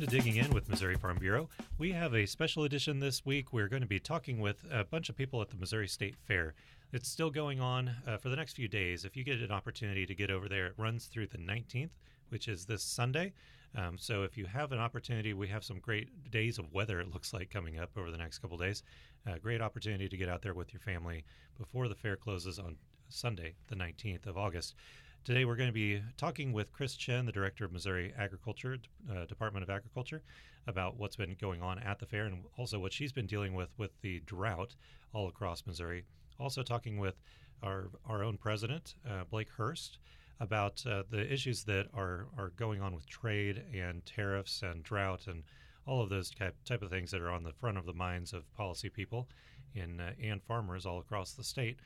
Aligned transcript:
Welcome 0.00 0.16
to 0.16 0.22
Digging 0.24 0.42
In 0.42 0.54
with 0.54 0.66
Missouri 0.66 0.96
Farm 0.96 1.18
Bureau. 1.18 1.50
We 1.76 1.92
have 1.92 2.14
a 2.14 2.24
special 2.24 2.64
edition 2.64 3.00
this 3.00 3.26
week. 3.26 3.52
We're 3.52 3.68
going 3.68 3.82
to 3.82 3.86
be 3.88 4.00
talking 4.00 4.40
with 4.40 4.64
a 4.72 4.82
bunch 4.82 5.10
of 5.10 5.16
people 5.16 5.42
at 5.42 5.50
the 5.50 5.58
Missouri 5.58 5.88
State 5.88 6.16
Fair. 6.16 6.54
It's 6.90 7.06
still 7.06 7.28
going 7.28 7.60
on 7.60 7.90
uh, 8.06 8.16
for 8.16 8.30
the 8.30 8.36
next 8.36 8.54
few 8.54 8.66
days. 8.66 9.04
If 9.04 9.14
you 9.14 9.24
get 9.24 9.40
an 9.40 9.50
opportunity 9.50 10.06
to 10.06 10.14
get 10.14 10.30
over 10.30 10.48
there, 10.48 10.68
it 10.68 10.72
runs 10.78 11.04
through 11.04 11.26
the 11.26 11.36
19th, 11.36 11.90
which 12.30 12.48
is 12.48 12.64
this 12.64 12.82
Sunday. 12.82 13.34
Um, 13.76 13.98
so 13.98 14.22
if 14.22 14.38
you 14.38 14.46
have 14.46 14.72
an 14.72 14.78
opportunity, 14.78 15.34
we 15.34 15.48
have 15.48 15.64
some 15.64 15.80
great 15.80 16.30
days 16.30 16.58
of 16.58 16.72
weather, 16.72 17.00
it 17.00 17.12
looks 17.12 17.34
like, 17.34 17.50
coming 17.50 17.78
up 17.78 17.90
over 17.98 18.10
the 18.10 18.16
next 18.16 18.38
couple 18.38 18.56
days. 18.56 18.82
Uh, 19.28 19.36
great 19.36 19.60
opportunity 19.60 20.08
to 20.08 20.16
get 20.16 20.30
out 20.30 20.40
there 20.40 20.54
with 20.54 20.72
your 20.72 20.80
family 20.80 21.26
before 21.58 21.88
the 21.88 21.94
fair 21.94 22.16
closes 22.16 22.58
on 22.58 22.76
Sunday, 23.10 23.52
the 23.68 23.76
19th 23.76 24.26
of 24.26 24.38
August. 24.38 24.76
Today, 25.22 25.44
we're 25.44 25.56
going 25.56 25.68
to 25.68 25.72
be 25.72 26.02
talking 26.16 26.50
with 26.54 26.72
Chris 26.72 26.94
Chinn, 26.96 27.26
the 27.26 27.32
director 27.32 27.66
of 27.66 27.72
Missouri 27.72 28.14
Agriculture, 28.16 28.78
uh, 29.12 29.26
Department 29.26 29.62
of 29.62 29.68
Agriculture, 29.68 30.22
about 30.66 30.96
what's 30.96 31.14
been 31.14 31.36
going 31.38 31.60
on 31.60 31.78
at 31.78 31.98
the 31.98 32.06
fair 32.06 32.24
and 32.24 32.44
also 32.56 32.78
what 32.78 32.90
she's 32.90 33.12
been 33.12 33.26
dealing 33.26 33.52
with 33.52 33.68
with 33.76 33.90
the 34.00 34.20
drought 34.20 34.74
all 35.12 35.28
across 35.28 35.66
Missouri. 35.66 36.04
Also, 36.38 36.62
talking 36.62 36.98
with 36.98 37.16
our, 37.62 37.90
our 38.06 38.24
own 38.24 38.38
president, 38.38 38.94
uh, 39.06 39.24
Blake 39.30 39.50
Hurst, 39.50 39.98
about 40.40 40.82
uh, 40.86 41.02
the 41.10 41.30
issues 41.30 41.64
that 41.64 41.88
are, 41.92 42.28
are 42.38 42.52
going 42.56 42.80
on 42.80 42.94
with 42.94 43.06
trade 43.06 43.62
and 43.74 44.04
tariffs 44.06 44.62
and 44.62 44.82
drought 44.82 45.26
and 45.26 45.42
all 45.86 46.00
of 46.00 46.08
those 46.08 46.30
type, 46.30 46.56
of 46.82 46.88
things 46.88 47.10
that 47.10 47.20
are 47.20 47.30
on 47.30 47.42
the 47.42 47.52
front 47.52 47.76
of 47.76 47.84
the 47.84 47.92
minds 47.92 48.32
of 48.32 48.50
policy 48.54 48.88
people 48.88 49.28
in, 49.74 50.00
uh, 50.00 50.12
and 50.22 50.42
farmers 50.42 50.86
all 50.86 50.98
across 50.98 51.34
the 51.34 51.44
state. 51.44 51.78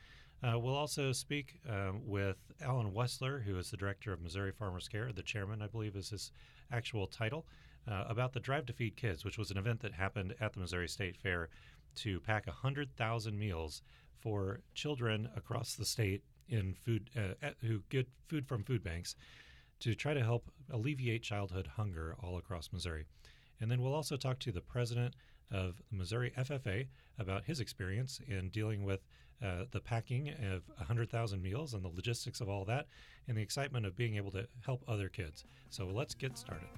Uh, 0.44 0.58
we'll 0.58 0.74
also 0.74 1.10
speak 1.10 1.58
uh, 1.70 1.92
with 2.04 2.36
Alan 2.60 2.92
Wessler, 2.92 3.42
who 3.42 3.56
is 3.56 3.70
the 3.70 3.78
director 3.78 4.12
of 4.12 4.20
Missouri 4.20 4.52
Farmers 4.52 4.88
Care, 4.88 5.10
the 5.10 5.22
chairman, 5.22 5.62
I 5.62 5.68
believe, 5.68 5.96
is 5.96 6.10
his 6.10 6.32
actual 6.70 7.06
title, 7.06 7.46
uh, 7.90 8.04
about 8.08 8.34
the 8.34 8.40
Drive 8.40 8.66
to 8.66 8.74
Feed 8.74 8.96
Kids, 8.96 9.24
which 9.24 9.38
was 9.38 9.50
an 9.50 9.56
event 9.56 9.80
that 9.80 9.94
happened 9.94 10.34
at 10.40 10.52
the 10.52 10.60
Missouri 10.60 10.88
State 10.88 11.16
Fair 11.16 11.48
to 11.96 12.20
pack 12.20 12.46
100,000 12.46 13.38
meals 13.38 13.80
for 14.18 14.60
children 14.74 15.30
across 15.34 15.76
the 15.76 15.84
state 15.84 16.22
in 16.48 16.74
food 16.74 17.08
uh, 17.16 17.50
who 17.62 17.82
get 17.88 18.06
food 18.28 18.46
from 18.46 18.64
food 18.64 18.84
banks 18.84 19.16
to 19.80 19.94
try 19.94 20.12
to 20.12 20.22
help 20.22 20.50
alleviate 20.70 21.22
childhood 21.22 21.68
hunger 21.76 22.16
all 22.22 22.36
across 22.36 22.70
Missouri. 22.70 23.06
And 23.60 23.70
then 23.70 23.80
we'll 23.80 23.94
also 23.94 24.16
talk 24.16 24.40
to 24.40 24.52
the 24.52 24.60
president 24.60 25.14
of 25.50 25.82
Missouri 25.90 26.32
FFA 26.38 26.86
about 27.18 27.44
his 27.44 27.60
experience 27.60 28.20
in 28.26 28.48
dealing 28.48 28.84
with 28.84 29.00
uh, 29.42 29.64
the 29.72 29.80
packing 29.80 30.30
of 30.30 30.62
100,000 30.78 31.42
meals 31.42 31.74
and 31.74 31.84
the 31.84 31.88
logistics 31.88 32.40
of 32.40 32.48
all 32.48 32.64
that, 32.64 32.86
and 33.28 33.36
the 33.36 33.42
excitement 33.42 33.84
of 33.84 33.96
being 33.96 34.16
able 34.16 34.30
to 34.30 34.46
help 34.64 34.82
other 34.88 35.08
kids. 35.08 35.44
So 35.70 35.86
let's 35.86 36.14
get 36.14 36.38
started. 36.38 36.68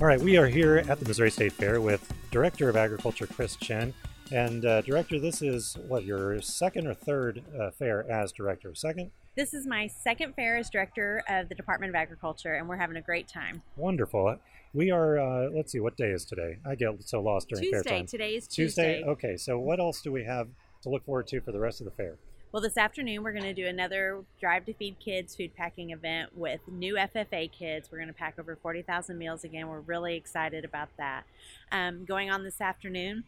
All 0.00 0.06
right, 0.06 0.20
we 0.20 0.36
are 0.36 0.46
here 0.46 0.84
at 0.88 1.00
the 1.00 1.06
Missouri 1.06 1.30
State 1.30 1.52
Fair 1.52 1.80
with 1.80 2.12
Director 2.30 2.68
of 2.68 2.76
Agriculture 2.76 3.26
Chris 3.26 3.56
Chinn. 3.56 3.94
And 4.30 4.64
uh, 4.64 4.82
Director, 4.82 5.18
this 5.18 5.42
is 5.42 5.76
what 5.88 6.04
your 6.04 6.40
second 6.42 6.86
or 6.86 6.94
third 6.94 7.42
uh, 7.58 7.70
fair 7.70 8.08
as 8.10 8.30
director? 8.30 8.74
Second? 8.74 9.10
This 9.38 9.54
is 9.54 9.68
my 9.68 9.86
second 9.86 10.34
fair 10.34 10.56
as 10.56 10.68
director 10.68 11.22
of 11.28 11.48
the 11.48 11.54
Department 11.54 11.90
of 11.90 11.94
Agriculture, 11.94 12.54
and 12.54 12.68
we're 12.68 12.76
having 12.76 12.96
a 12.96 13.00
great 13.00 13.28
time. 13.28 13.62
Wonderful. 13.76 14.36
We 14.74 14.90
are, 14.90 15.16
uh, 15.16 15.50
let's 15.54 15.70
see, 15.70 15.78
what 15.78 15.96
day 15.96 16.10
is 16.10 16.24
today? 16.24 16.56
I 16.66 16.74
get 16.74 16.88
so 17.04 17.20
lost 17.20 17.48
during 17.48 17.62
Tuesday. 17.62 17.88
fair 17.88 17.98
time. 17.98 18.06
Tuesday 18.06 18.18
today 18.18 18.34
is 18.34 18.48
Tuesday. 18.48 18.96
Tuesday. 18.96 19.08
Okay, 19.08 19.36
so 19.36 19.56
what 19.56 19.78
else 19.78 20.02
do 20.02 20.10
we 20.10 20.24
have 20.24 20.48
to 20.82 20.88
look 20.88 21.04
forward 21.04 21.28
to 21.28 21.40
for 21.40 21.52
the 21.52 21.60
rest 21.60 21.80
of 21.80 21.84
the 21.84 21.92
fair? 21.92 22.16
Well, 22.50 22.60
this 22.60 22.76
afternoon 22.76 23.22
we're 23.22 23.30
going 23.30 23.44
to 23.44 23.54
do 23.54 23.66
another 23.66 24.24
Drive 24.40 24.64
to 24.64 24.74
Feed 24.74 24.98
Kids 24.98 25.36
food 25.36 25.54
packing 25.54 25.90
event 25.90 26.36
with 26.36 26.58
new 26.66 26.96
FFA 26.96 27.48
kids. 27.52 27.90
We're 27.92 27.98
going 27.98 28.08
to 28.08 28.14
pack 28.14 28.40
over 28.40 28.58
40,000 28.60 29.16
meals 29.16 29.44
again. 29.44 29.68
We're 29.68 29.78
really 29.78 30.16
excited 30.16 30.64
about 30.64 30.88
that. 30.98 31.26
Um, 31.70 32.04
going 32.04 32.28
on 32.28 32.42
this 32.42 32.60
afternoon, 32.60 33.22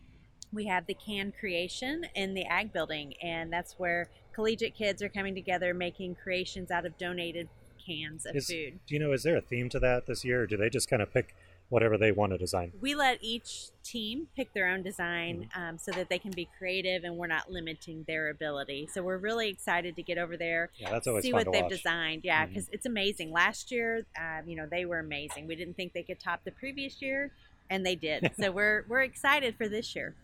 we 0.53 0.66
have 0.66 0.87
the 0.87 0.94
can 0.94 1.32
creation 1.38 2.06
in 2.16 2.34
the 2.34 2.47
ag 2.47 2.72
building 2.72 3.15
and 3.22 3.53
that's 3.53 3.75
where 3.78 4.09
collegiate 4.35 4.75
kids 4.75 5.03
are 5.03 5.09
coming 5.09 5.35
together 5.35 5.75
making 5.75 6.15
creations 6.15 6.71
out 6.71 6.87
of 6.87 6.97
donated 6.99 7.49
cans 7.85 8.27
of 8.27 8.37
is, 8.37 8.47
food 8.47 8.79
do 8.87 8.95
you 8.95 9.01
know 9.01 9.13
is 9.13 9.23
there 9.23 9.37
a 9.37 9.41
theme 9.41 9.69
to 9.69 9.79
that 9.79 10.07
this 10.07 10.25
year 10.25 10.43
or 10.43 10.47
do 10.47 10.57
they 10.57 10.69
just 10.69 10.89
kind 10.89 11.01
of 11.01 11.13
pick 11.13 11.35
whatever 11.71 11.97
they 11.97 12.13
want 12.13 12.33
to 12.33 12.37
design 12.37 12.73
we 12.81 12.95
let 12.95 13.17
each 13.23 13.69
team 13.83 14.27
pick 14.37 14.53
their 14.53 14.69
own 14.69 14.83
design 14.83 15.49
mm-hmm. 15.49 15.63
um, 15.63 15.79
so 15.79 15.91
that 15.93 16.09
they 16.09 16.19
can 16.19 16.33
be 16.33 16.49
creative 16.59 17.05
and 17.05 17.17
we're 17.17 17.27
not 17.27 17.51
limiting 17.51 18.05
their 18.07 18.29
ability 18.29 18.89
so 18.93 19.03
we're 19.03 19.17
really 19.17 19.49
excited 19.49 19.97
to 19.97 20.03
get 20.03 20.19
over 20.19 20.37
there 20.37 20.69
yeah, 20.77 20.91
that's 20.91 21.07
always 21.07 21.23
see 21.23 21.33
what 21.33 21.51
they've 21.51 21.62
watch. 21.62 21.71
designed 21.71 22.23
yeah 22.25 22.45
because 22.45 22.65
mm-hmm. 22.65 22.75
it's 22.75 22.87
amazing 22.87 23.33
last 23.33 23.71
year 23.71 24.05
uh, 24.21 24.43
you 24.47 24.57
know 24.57 24.67
they 24.71 24.85
were 24.85 24.99
amazing 24.99 25.47
we 25.47 25.57
didn't 25.57 25.75
think 25.75 25.93
they 25.93 26.03
could 26.03 26.21
top 26.21 26.41
the 26.45 26.53
previous 26.53 27.01
year 27.01 27.31
and 27.71 27.87
they 27.87 27.95
did. 27.95 28.31
so 28.39 28.51
we're 28.51 28.85
we're 28.89 29.03
excited 29.03 29.55
for 29.57 29.69
this 29.69 29.95
year. 29.95 30.15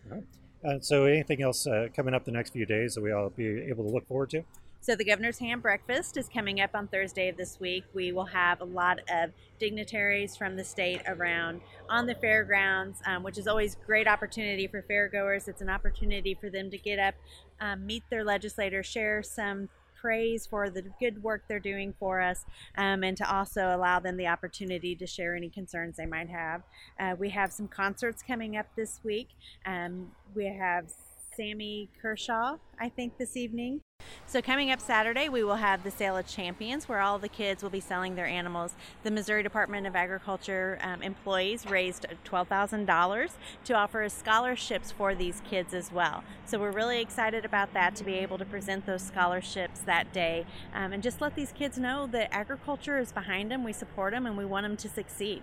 Uh, 0.67 0.81
so, 0.81 1.05
anything 1.05 1.43
else 1.43 1.67
uh, 1.67 1.87
coming 1.95 2.13
up 2.13 2.25
the 2.25 2.33
next 2.33 2.51
few 2.51 2.67
days 2.67 2.95
that 2.95 3.01
we 3.01 3.13
all 3.13 3.31
be 3.31 3.47
able 3.47 3.85
to 3.85 3.91
look 3.91 4.07
forward 4.09 4.31
to? 4.31 4.43
So, 4.81 4.97
the 4.97 5.05
Governor's 5.05 5.39
Ham 5.39 5.61
Breakfast 5.61 6.17
is 6.17 6.29
coming 6.29 6.61
up 6.61 6.71
on 6.75 6.89
Thursday 6.89 7.29
of 7.29 7.37
this 7.37 7.61
week. 7.61 7.85
We 7.95 8.11
will 8.11 8.27
have 8.27 8.61
a 8.61 8.65
lot 8.65 8.99
of 9.09 9.31
dignitaries 9.61 10.37
from 10.37 10.57
the 10.57 10.65
state 10.65 11.03
around 11.07 11.61
on 11.89 12.07
the 12.07 12.17
fairgrounds, 12.17 13.01
um, 13.07 13.23
which 13.23 13.39
is 13.39 13.47
always 13.47 13.77
great 13.87 14.09
opportunity 14.09 14.67
for 14.67 14.83
fairgoers. 14.83 15.47
It's 15.47 15.61
an 15.61 15.71
opportunity 15.71 16.35
for 16.35 16.51
them 16.51 16.71
to 16.71 16.79
get 16.79 16.99
up, 16.99 17.15
um, 17.61 17.87
meet 17.87 18.03
their 18.11 18.25
legislators, 18.25 18.87
share 18.87 19.23
some 19.23 19.69
praise 20.07 20.47
for 20.47 20.71
the 20.71 20.83
good 21.01 21.21
work 21.21 21.43
they're 21.49 21.59
doing 21.59 21.93
for 21.99 22.21
us 22.21 22.45
um, 22.79 23.03
and 23.03 23.17
to 23.17 23.29
also 23.29 23.75
allow 23.75 23.99
them 23.99 24.17
the 24.17 24.29
opportunity 24.29 24.95
to 24.95 25.05
share 25.05 25.35
any 25.35 25.49
concerns 25.49 25.97
they 25.97 26.07
might 26.07 26.29
have. 26.29 26.63
Uh, 27.01 27.17
we 27.19 27.29
have 27.29 27.53
some 27.53 27.67
concerts 27.67 28.23
coming 28.23 28.57
up 28.57 28.67
this 28.77 29.01
week. 29.03 29.31
Um, 29.67 30.13
we 30.33 30.45
have 30.45 30.87
Sammy 31.37 31.89
Kershaw, 32.01 32.59
I 32.79 32.89
think, 32.89 33.19
this 33.19 33.37
evening. 33.37 33.81
So, 34.27 34.43
coming 34.43 34.71
up 34.71 34.81
Saturday, 34.81 35.29
we 35.29 35.45
will 35.45 35.57
have 35.57 35.85
the 35.85 35.91
Sale 35.91 36.17
of 36.17 36.27
Champions, 36.27 36.89
where 36.89 37.01
all 37.01 37.19
the 37.19 37.29
kids 37.29 37.63
will 37.63 37.71
be 37.71 37.81
selling 37.81 38.15
their 38.15 38.27
animals. 38.27 38.75
The 39.03 39.11
Missouri 39.11 39.43
Department 39.43 39.87
of 39.87 39.95
Agriculture 39.95 40.79
um, 40.83 41.03
employees 41.03 41.67
raised 41.67 42.07
$12,000 42.25 43.31
to 43.65 43.75
offer 43.75 44.09
scholarships 44.09 44.91
for 44.91 45.15
these 45.15 45.43
kids 45.49 45.73
as 45.75 45.93
well. 45.93 46.25
So, 46.45 46.59
we're 46.59 46.73
really 46.73 47.01
excited 47.01 47.45
about 47.45 47.73
that 47.75 47.97
to 47.97 48.05
be 48.05 48.15
able 48.15 48.39
to 48.39 48.45
present 48.45 48.87
those 48.87 49.03
scholarships 49.03 49.81
that 49.81 50.13
day 50.13 50.45
um, 50.75 50.93
and 50.93 51.03
just 51.03 51.21
let 51.21 51.35
these 51.35 51.53
kids 51.53 51.79
know 51.79 52.07
that 52.09 52.29
agriculture 52.33 52.99
is 52.99 53.13
behind 53.13 53.51
them. 53.51 53.65
We 53.65 53.73
support 53.73 54.13
them 54.13 54.27
and 54.27 54.37
we 54.37 54.45
want 54.45 54.65
them 54.65 54.77
to 54.77 54.89
succeed. 54.89 55.43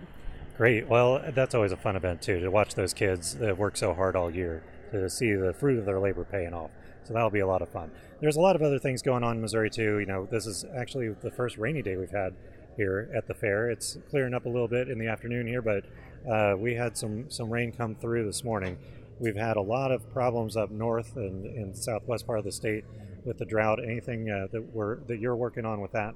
Great. 0.56 0.86
Well, 0.86 1.20
that's 1.34 1.54
always 1.54 1.72
a 1.72 1.76
fun 1.76 1.96
event, 1.96 2.22
too, 2.22 2.38
to 2.40 2.48
watch 2.48 2.74
those 2.74 2.94
kids 2.94 3.34
that 3.36 3.58
work 3.58 3.76
so 3.76 3.92
hard 3.92 4.14
all 4.14 4.30
year 4.30 4.62
to 4.92 5.10
see 5.10 5.32
the 5.32 5.52
fruit 5.52 5.78
of 5.78 5.84
their 5.84 5.98
labor 5.98 6.24
paying 6.24 6.54
off. 6.54 6.70
So 7.04 7.12
that'll 7.12 7.30
be 7.30 7.40
a 7.40 7.46
lot 7.46 7.62
of 7.62 7.68
fun. 7.68 7.90
There's 8.20 8.36
a 8.36 8.40
lot 8.40 8.56
of 8.56 8.62
other 8.62 8.78
things 8.78 9.02
going 9.02 9.22
on 9.22 9.36
in 9.36 9.42
Missouri 9.42 9.70
too. 9.70 9.98
You 9.98 10.06
know, 10.06 10.26
this 10.30 10.46
is 10.46 10.64
actually 10.76 11.10
the 11.10 11.30
first 11.30 11.58
rainy 11.58 11.82
day 11.82 11.96
we've 11.96 12.10
had 12.10 12.34
here 12.76 13.10
at 13.14 13.26
the 13.26 13.34
fair. 13.34 13.70
It's 13.70 13.98
clearing 14.10 14.34
up 14.34 14.46
a 14.46 14.48
little 14.48 14.68
bit 14.68 14.88
in 14.88 14.98
the 14.98 15.06
afternoon 15.06 15.46
here, 15.46 15.62
but 15.62 15.84
uh, 16.28 16.56
we 16.56 16.74
had 16.74 16.96
some 16.96 17.30
some 17.30 17.50
rain 17.50 17.72
come 17.72 17.94
through 17.94 18.24
this 18.24 18.42
morning. 18.42 18.78
We've 19.20 19.36
had 19.36 19.56
a 19.56 19.62
lot 19.62 19.92
of 19.92 20.10
problems 20.12 20.56
up 20.56 20.70
north 20.70 21.16
and 21.16 21.46
in 21.46 21.74
southwest 21.74 22.26
part 22.26 22.38
of 22.38 22.44
the 22.44 22.52
state 22.52 22.84
with 23.24 23.38
the 23.38 23.44
drought. 23.44 23.82
Anything 23.82 24.30
uh, 24.30 24.48
that 24.52 24.74
we're 24.74 24.96
that 25.04 25.18
you're 25.18 25.36
working 25.36 25.64
on 25.64 25.80
with 25.80 25.92
that? 25.92 26.14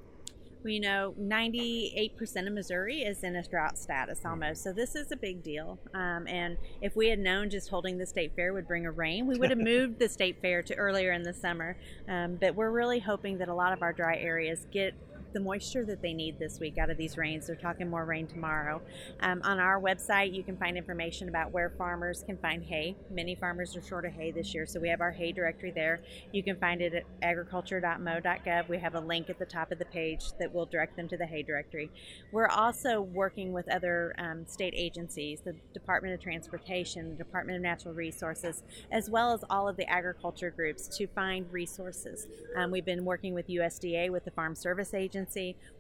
We 0.65 0.79
know 0.79 1.15
98% 1.21 2.47
of 2.47 2.53
Missouri 2.53 3.03
is 3.03 3.23
in 3.23 3.37
a 3.37 3.43
drought 3.43 3.79
status 3.79 4.21
almost. 4.25 4.63
So 4.63 4.73
this 4.73 4.95
is 4.95 5.13
a 5.13 5.17
big 5.17 5.43
deal. 5.43 5.79
Um, 5.95 6.27
and 6.27 6.57
if 6.81 6.97
we 6.97 7.09
had 7.09 7.19
known 7.19 7.51
just 7.51 7.69
holding 7.69 7.99
the 7.99 8.07
state 8.07 8.33
fair 8.35 8.53
would 8.53 8.67
bring 8.67 8.87
a 8.87 8.91
rain, 8.91 9.27
we 9.27 9.39
would 9.39 9.51
have 9.51 9.59
moved 9.63 9.99
the 9.99 10.09
state 10.09 10.41
fair 10.41 10.63
to 10.63 10.75
earlier 10.75 11.13
in 11.13 11.23
the 11.23 11.35
summer. 11.35 11.77
Um, 12.09 12.37
but 12.41 12.55
we're 12.55 12.71
really 12.71 12.99
hoping 12.99 13.39
that 13.39 13.49
a 13.49 13.55
lot 13.55 13.73
of 13.73 13.83
our 13.83 13.93
dry 13.93 14.17
areas 14.17 14.67
get 14.71 14.95
the 15.33 15.41
moisture 15.41 15.85
that 15.85 16.03
they 16.03 16.13
need 16.13 16.39
this 16.39 16.59
week 16.61 16.79
out 16.79 16.91
of 16.91 16.97
these 16.97 17.17
rains. 17.17 17.47
They're 17.47 17.57
talking 17.57 17.89
more 17.89 18.05
rain 18.05 18.27
tomorrow. 18.27 18.81
Um, 19.21 19.41
on 19.45 19.59
our 19.59 19.81
website, 19.81 20.35
you 20.35 20.43
can 20.43 20.57
find 20.57 20.77
information 20.77 21.29
about 21.29 21.53
where 21.53 21.71
farmers 21.71 22.23
can 22.25 22.37
find 22.39 22.63
hay. 22.63 22.97
Many 23.11 23.35
farmers 23.35 23.77
are 23.77 23.83
short 23.83 24.05
of 24.05 24.13
hay 24.13 24.31
this 24.31 24.55
year, 24.55 24.67
so 24.67 24.81
we 24.81 24.89
have 24.89 25.01
our 25.01 25.11
hay 25.11 25.33
directory 25.33 25.71
there. 25.71 26.01
You 26.33 26.43
can 26.43 26.57
find 26.57 26.81
it 26.81 26.95
at 26.95 27.05
agriculture.mo.gov. 27.23 28.69
We 28.69 28.79
have 28.79 28.95
a 28.95 29.01
link 29.01 29.31
at 29.31 29.39
the 29.39 29.47
top 29.47 29.73
of 29.73 29.79
the 29.79 29.85
page 29.85 30.33
that 30.39 30.53
will 30.53 30.67
direct 30.67 30.97
them 30.97 31.09
to 31.09 31.17
the 31.17 31.27
hay 31.27 31.43
directory. 31.43 31.91
We're 32.33 32.49
also 32.49 33.01
working 33.01 33.53
with 33.53 33.71
other 33.71 34.15
um, 34.19 34.47
state 34.47 34.75
agencies, 34.77 35.41
the 35.45 35.55
Department 35.75 36.15
of 36.15 36.21
Transportation, 36.21 37.11
the 37.11 37.17
Department 37.17 37.57
of 37.57 37.63
Natural 37.63 37.95
Resources, 37.95 38.63
as 38.91 39.09
well 39.11 39.33
as 39.33 39.45
all 39.51 39.69
of 39.69 39.77
the 39.77 39.89
agriculture 39.89 40.51
groups 40.51 40.89
to 40.97 41.07
find 41.07 41.51
resources. 41.53 42.27
Um, 42.57 42.71
we've 42.71 42.85
been 42.85 43.05
working 43.05 43.35
with 43.35 43.49
USDA, 43.49 44.11
with 44.11 44.25
the 44.25 44.31
Farm 44.31 44.55
Service 44.55 44.95
Agency 44.95 45.19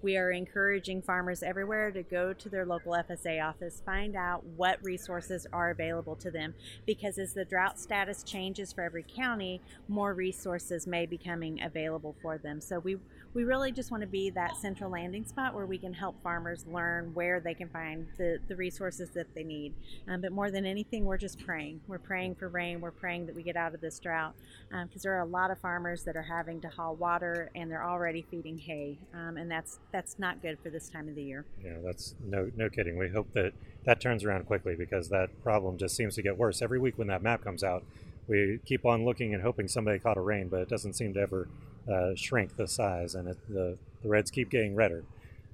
We 0.02 0.16
are 0.16 0.30
encouraging 0.30 1.02
farmers 1.02 1.42
everywhere 1.42 1.90
to 1.90 2.02
go 2.02 2.32
to 2.32 2.48
their 2.48 2.66
local 2.66 2.92
FSA 2.92 3.42
office, 3.44 3.82
find 3.84 4.14
out 4.14 4.44
what 4.44 4.82
resources 4.84 5.46
are 5.52 5.70
available 5.70 6.16
to 6.16 6.30
them, 6.30 6.54
because 6.86 7.18
as 7.18 7.34
the 7.34 7.44
drought 7.44 7.80
status 7.80 8.22
changes 8.22 8.72
for 8.72 8.82
every 8.82 9.04
county, 9.04 9.60
more 9.88 10.14
resources 10.14 10.86
may 10.86 11.06
be 11.06 11.18
coming 11.18 11.62
available 11.62 12.14
for 12.20 12.38
them. 12.38 12.60
So 12.60 12.78
we 12.78 12.98
we 13.38 13.44
really 13.44 13.70
just 13.70 13.92
want 13.92 14.00
to 14.00 14.06
be 14.08 14.30
that 14.30 14.56
central 14.56 14.90
landing 14.90 15.24
spot 15.24 15.54
where 15.54 15.64
we 15.64 15.78
can 15.78 15.94
help 15.94 16.20
farmers 16.24 16.64
learn 16.66 17.14
where 17.14 17.38
they 17.38 17.54
can 17.54 17.68
find 17.68 18.04
the, 18.16 18.40
the 18.48 18.56
resources 18.56 19.10
that 19.10 19.32
they 19.32 19.44
need. 19.44 19.72
Um, 20.08 20.20
but 20.20 20.32
more 20.32 20.50
than 20.50 20.66
anything, 20.66 21.04
we're 21.04 21.18
just 21.18 21.38
praying. 21.46 21.80
We're 21.86 22.00
praying 22.00 22.34
for 22.34 22.48
rain. 22.48 22.80
We're 22.80 22.90
praying 22.90 23.26
that 23.26 23.36
we 23.36 23.44
get 23.44 23.54
out 23.54 23.76
of 23.76 23.80
this 23.80 24.00
drought 24.00 24.34
because 24.70 24.82
um, 24.82 25.00
there 25.04 25.14
are 25.14 25.20
a 25.20 25.24
lot 25.24 25.52
of 25.52 25.58
farmers 25.60 26.02
that 26.02 26.16
are 26.16 26.22
having 26.22 26.60
to 26.62 26.68
haul 26.68 26.96
water 26.96 27.52
and 27.54 27.70
they're 27.70 27.84
already 27.84 28.26
feeding 28.28 28.58
hay, 28.58 28.98
um, 29.14 29.36
and 29.36 29.48
that's 29.48 29.78
that's 29.92 30.18
not 30.18 30.42
good 30.42 30.58
for 30.60 30.70
this 30.70 30.88
time 30.88 31.08
of 31.08 31.14
the 31.14 31.22
year. 31.22 31.44
Yeah, 31.62 31.76
that's 31.84 32.16
no 32.20 32.50
no 32.56 32.68
kidding. 32.68 32.98
We 32.98 33.08
hope 33.08 33.32
that 33.34 33.52
that 33.84 34.00
turns 34.00 34.24
around 34.24 34.46
quickly 34.46 34.74
because 34.74 35.10
that 35.10 35.28
problem 35.44 35.78
just 35.78 35.94
seems 35.94 36.16
to 36.16 36.22
get 36.22 36.36
worse 36.36 36.60
every 36.60 36.80
week 36.80 36.98
when 36.98 37.06
that 37.06 37.22
map 37.22 37.44
comes 37.44 37.62
out. 37.62 37.84
We 38.28 38.60
keep 38.66 38.84
on 38.84 39.04
looking 39.04 39.34
and 39.34 39.42
hoping 39.42 39.68
somebody 39.68 39.98
caught 39.98 40.16
a 40.16 40.20
rain, 40.20 40.48
but 40.48 40.60
it 40.60 40.68
doesn't 40.68 40.92
seem 40.94 41.14
to 41.14 41.20
ever 41.20 41.48
uh, 41.90 42.14
shrink 42.14 42.56
the 42.56 42.68
size, 42.68 43.14
and 43.14 43.28
it, 43.28 43.38
the 43.48 43.78
the 44.02 44.08
reds 44.08 44.30
keep 44.30 44.50
getting 44.50 44.74
redder. 44.74 45.04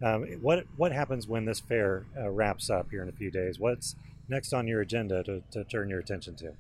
Um, 0.03 0.25
what 0.43 0.67
what 0.77 0.93
happens 0.93 1.27
when 1.27 1.45
this 1.45 1.61
fair 1.61 2.05
uh, 2.19 2.29
wraps 2.31 2.69
up 2.69 2.91
here 2.91 3.03
in 3.03 3.09
a 3.09 3.13
few 3.13 3.31
days? 3.31 3.59
What's 3.59 3.95
next 4.29 4.53
on 4.53 4.67
your 4.67 4.81
agenda 4.81 5.23
to, 5.23 5.43
to 5.53 5.65
turn 5.65 5.89
your 5.89 6.01
attention 6.01 6.35
to? 6.37 6.53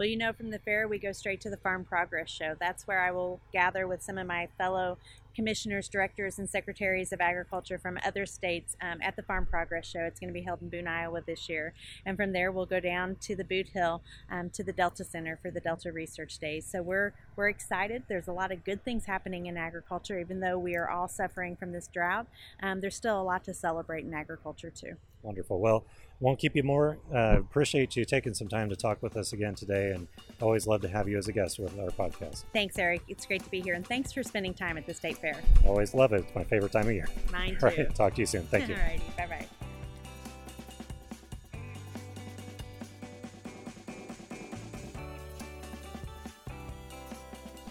Well, 0.00 0.08
you 0.08 0.16
know, 0.16 0.32
from 0.32 0.48
the 0.48 0.58
fair, 0.58 0.88
we 0.88 0.98
go 0.98 1.12
straight 1.12 1.42
to 1.42 1.50
the 1.50 1.58
Farm 1.58 1.84
Progress 1.84 2.30
Show. 2.30 2.56
That's 2.58 2.86
where 2.86 3.02
I 3.02 3.10
will 3.10 3.38
gather 3.52 3.86
with 3.86 4.02
some 4.02 4.16
of 4.16 4.26
my 4.26 4.48
fellow 4.56 4.96
commissioners, 5.36 5.90
directors, 5.90 6.38
and 6.38 6.48
secretaries 6.48 7.12
of 7.12 7.20
agriculture 7.20 7.76
from 7.76 7.98
other 8.02 8.24
states 8.24 8.78
um, 8.80 9.00
at 9.02 9.14
the 9.14 9.22
Farm 9.22 9.44
Progress 9.44 9.86
Show. 9.86 10.00
It's 10.00 10.18
going 10.18 10.30
to 10.30 10.32
be 10.32 10.40
held 10.40 10.62
in 10.62 10.70
Boone, 10.70 10.88
Iowa 10.88 11.20
this 11.26 11.50
year. 11.50 11.74
And 12.06 12.16
from 12.16 12.32
there, 12.32 12.50
we'll 12.50 12.64
go 12.64 12.80
down 12.80 13.16
to 13.20 13.36
the 13.36 13.44
Bootheel 13.44 14.00
um, 14.30 14.48
to 14.54 14.64
the 14.64 14.72
Delta 14.72 15.04
Center 15.04 15.38
for 15.42 15.50
the 15.50 15.60
Delta 15.60 15.92
Research 15.92 16.38
Days. 16.38 16.64
So 16.64 16.80
we're, 16.80 17.12
we're 17.36 17.50
excited. 17.50 18.04
There's 18.08 18.26
a 18.26 18.32
lot 18.32 18.52
of 18.52 18.64
good 18.64 18.82
things 18.82 19.04
happening 19.04 19.44
in 19.44 19.58
agriculture, 19.58 20.18
even 20.18 20.40
though 20.40 20.56
we 20.56 20.76
are 20.76 20.88
all 20.88 21.08
suffering 21.08 21.56
from 21.56 21.72
this 21.72 21.88
drought. 21.88 22.26
Um, 22.62 22.80
there's 22.80 22.96
still 22.96 23.20
a 23.20 23.22
lot 23.22 23.44
to 23.44 23.52
celebrate 23.52 24.06
in 24.06 24.14
agriculture, 24.14 24.70
too. 24.70 24.94
Wonderful. 25.22 25.60
Well, 25.60 25.84
won't 26.20 26.38
keep 26.38 26.54
you 26.54 26.62
more. 26.62 26.98
Uh, 27.12 27.38
appreciate 27.38 27.96
you 27.96 28.04
taking 28.04 28.34
some 28.34 28.46
time 28.48 28.68
to 28.68 28.76
talk 28.76 29.02
with 29.02 29.16
us 29.16 29.32
again 29.32 29.54
today, 29.54 29.92
and 29.92 30.06
always 30.40 30.66
love 30.66 30.82
to 30.82 30.88
have 30.88 31.08
you 31.08 31.18
as 31.18 31.28
a 31.28 31.32
guest 31.32 31.58
with 31.58 31.78
our 31.78 31.88
podcast. 31.88 32.44
Thanks, 32.52 32.78
Eric. 32.78 33.02
It's 33.08 33.26
great 33.26 33.42
to 33.42 33.50
be 33.50 33.60
here, 33.60 33.74
and 33.74 33.86
thanks 33.86 34.12
for 34.12 34.22
spending 34.22 34.54
time 34.54 34.76
at 34.76 34.86
the 34.86 34.94
state 34.94 35.18
fair. 35.18 35.40
Always 35.66 35.94
love 35.94 36.12
it. 36.12 36.24
It's 36.26 36.34
my 36.34 36.44
favorite 36.44 36.72
time 36.72 36.86
of 36.86 36.92
year. 36.92 37.08
Mine 37.32 37.56
too. 37.58 37.66
All 37.66 37.72
right. 37.72 37.94
Talk 37.94 38.14
to 38.14 38.20
you 38.20 38.26
soon. 38.26 38.42
Thank 38.44 38.68
you. 38.68 38.74
All 38.74 38.80
righty. 38.80 39.02
Bye 39.16 39.26
bye. 39.26 39.46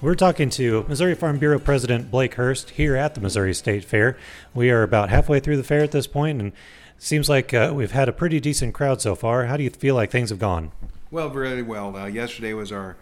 We're 0.02 0.16
talking 0.16 0.50
to 0.52 0.86
Missouri 0.88 1.14
Farm 1.14 1.40
Bureau 1.40 1.60
President 1.60 2.10
Blake 2.10 2.36
Hurst 2.36 2.70
here 2.72 2.96
at 2.96 3.16
the 3.16 3.22
Missouri 3.22 3.54
State 3.54 3.84
Fair. 3.84 4.18
We 4.56 4.72
are 4.72 4.82
about 4.82 5.10
halfway 5.10 5.42
through 5.42 5.58
the 5.58 5.64
fair 5.64 5.84
at 5.84 5.92
this 5.92 6.08
point, 6.08 6.42
and 6.42 6.54
seems 7.00 7.30
like 7.30 7.54
uh, 7.54 7.72
we've 7.74 7.92
had 7.92 8.08
a 8.08 8.14
pretty 8.14 8.40
decent 8.40 8.74
crowd 8.74 9.02
so 9.02 9.16
far. 9.16 9.46
How 9.46 9.58
do 9.58 9.64
you 9.64 9.70
feel 9.70 9.96
like 9.96 10.12
things 10.12 10.30
have 10.30 10.40
gone? 10.40 10.72
Well, 11.10 11.30
very 11.30 11.64
well. 11.64 11.96
Uh, 11.96 12.06
yesterday 12.06 12.54
was 12.54 12.72
our 12.72 12.98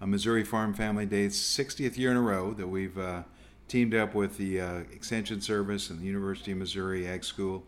uh, 0.00 0.06
Missouri 0.06 0.44
Farm 0.44 0.74
Family 0.74 1.06
Day's 1.06 1.36
60th 1.36 1.96
year 1.96 2.10
in 2.10 2.16
a 2.16 2.22
row 2.22 2.52
that 2.52 2.68
we've 2.68 2.96
uh, 2.96 3.22
teamed 3.66 3.94
up 3.94 4.14
with 4.14 4.36
the 4.36 4.60
uh, 4.60 4.78
Extension 4.92 5.40
Service 5.40 5.90
and 5.90 6.00
the 6.00 6.04
University 6.04 6.52
of 6.52 6.58
Missouri 6.58 7.06
Ag 7.06 7.24
School 7.24 7.64